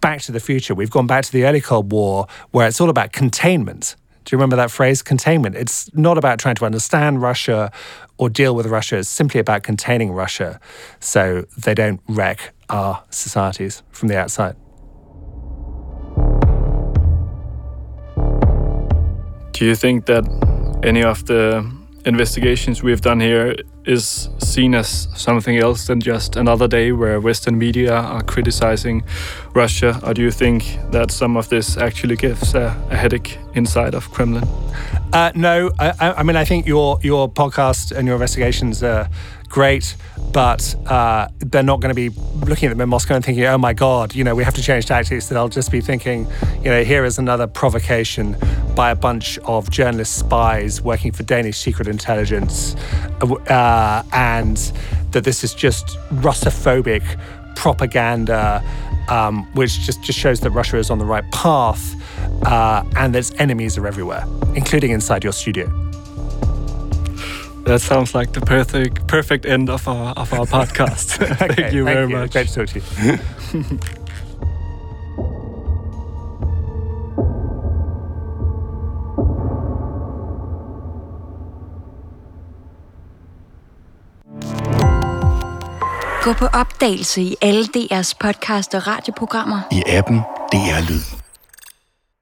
back 0.00 0.22
to 0.22 0.32
the 0.32 0.40
future. 0.40 0.74
We've 0.74 0.90
gone 0.90 1.06
back 1.06 1.24
to 1.24 1.32
the 1.32 1.44
early 1.44 1.60
Cold 1.60 1.90
War 1.90 2.26
where 2.52 2.68
it's 2.68 2.80
all 2.80 2.90
about 2.90 3.12
containment. 3.12 3.96
Do 4.24 4.34
you 4.34 4.38
remember 4.38 4.56
that 4.56 4.70
phrase, 4.70 5.02
containment? 5.02 5.56
It's 5.56 5.92
not 5.94 6.16
about 6.16 6.38
trying 6.38 6.54
to 6.56 6.64
understand 6.64 7.20
Russia 7.20 7.70
or 8.16 8.30
deal 8.30 8.54
with 8.54 8.66
Russia. 8.66 8.98
It's 8.98 9.08
simply 9.08 9.40
about 9.40 9.64
containing 9.64 10.12
Russia 10.12 10.60
so 11.00 11.44
they 11.58 11.74
don't 11.74 12.00
wreck 12.08 12.54
our 12.68 13.04
societies 13.10 13.82
from 13.90 14.08
the 14.08 14.18
outside. 14.18 14.56
Do 19.52 19.64
you 19.64 19.76
think 19.76 20.06
that 20.06 20.24
any 20.82 21.04
of 21.04 21.26
the 21.26 21.64
investigations 22.04 22.82
we've 22.82 23.00
done 23.00 23.20
here 23.20 23.54
is 23.86 24.28
seen 24.38 24.74
as 24.74 25.08
something 25.14 25.56
else 25.56 25.86
than 25.86 26.00
just 26.00 26.36
another 26.36 26.68
day 26.68 26.92
where 26.92 27.20
Western 27.20 27.58
media 27.58 27.94
are 27.94 28.22
criticizing 28.22 29.02
Russia? 29.54 30.00
Or 30.02 30.14
do 30.14 30.22
you 30.22 30.30
think 30.30 30.78
that 30.90 31.10
some 31.10 31.36
of 31.36 31.48
this 31.48 31.76
actually 31.76 32.16
gives 32.16 32.54
a, 32.54 32.76
a 32.90 32.96
headache 32.96 33.38
inside 33.54 33.94
of 33.94 34.10
Kremlin? 34.10 34.44
Uh, 35.12 35.32
no, 35.34 35.70
I, 35.78 36.14
I, 36.18 36.22
mean, 36.22 36.36
I 36.36 36.44
think 36.44 36.66
your 36.66 36.98
your 37.02 37.30
podcast 37.30 37.92
and 37.96 38.06
your 38.06 38.16
investigations 38.16 38.82
are 38.82 39.08
great, 39.54 39.94
but 40.32 40.74
uh, 40.90 41.28
they're 41.38 41.62
not 41.62 41.80
going 41.80 41.94
to 41.94 41.94
be 41.94 42.08
looking 42.44 42.66
at 42.66 42.70
them 42.70 42.80
in 42.80 42.88
Moscow 42.88 43.14
and 43.14 43.24
thinking, 43.24 43.44
oh 43.44 43.56
my 43.56 43.72
God, 43.72 44.12
you 44.12 44.24
know, 44.24 44.34
we 44.34 44.42
have 44.42 44.54
to 44.54 44.62
change 44.62 44.86
tactics. 44.86 45.28
They'll 45.28 45.48
just 45.48 45.70
be 45.70 45.80
thinking, 45.80 46.26
you 46.56 46.70
know, 46.70 46.82
here 46.82 47.04
is 47.04 47.20
another 47.20 47.46
provocation 47.46 48.36
by 48.74 48.90
a 48.90 48.96
bunch 48.96 49.38
of 49.44 49.70
journalist 49.70 50.16
spies 50.16 50.82
working 50.82 51.12
for 51.12 51.22
Danish 51.22 51.56
secret 51.56 51.86
intelligence, 51.86 52.74
uh, 53.22 54.02
and 54.12 54.56
that 55.12 55.22
this 55.22 55.44
is 55.44 55.54
just 55.54 55.86
Russophobic 56.14 57.04
propaganda, 57.54 58.60
um, 59.08 59.44
which 59.54 59.78
just, 59.82 60.02
just 60.02 60.18
shows 60.18 60.40
that 60.40 60.50
Russia 60.50 60.78
is 60.78 60.90
on 60.90 60.98
the 60.98 61.04
right 61.04 61.30
path 61.30 61.94
uh, 62.44 62.82
and 62.96 63.14
its 63.14 63.30
enemies 63.38 63.78
are 63.78 63.86
everywhere, 63.86 64.24
including 64.56 64.90
inside 64.90 65.22
your 65.22 65.32
studio. 65.32 65.83
That 67.66 67.80
sounds 67.80 68.14
like 68.14 68.32
the 68.32 68.40
perfect 68.40 69.06
perfect 69.06 69.46
end 69.46 69.70
of 69.70 69.88
our 69.88 70.12
of 70.16 70.32
our 70.32 70.46
podcast. 70.46 71.16
thank 71.38 71.52
okay, 71.52 71.74
you 71.74 71.84
thank 71.84 71.96
very 71.96 72.10
you. 72.10 72.16
much. 72.16 72.32
Great 72.32 72.48
to 72.48 72.54
talk 72.54 72.68
to 72.68 72.78
you. 72.78 73.78
Gå 86.24 86.32
på 86.32 86.46
opdagelse 86.46 87.22
i 87.22 87.36
alle 87.42 87.64
DR's 87.64 88.16
podcast 88.20 88.74
og 88.74 88.86
radioprogrammer. 88.86 89.60
I 89.72 89.82
appen 89.86 90.16
DR 90.52 90.90
Lyd. 90.90 91.23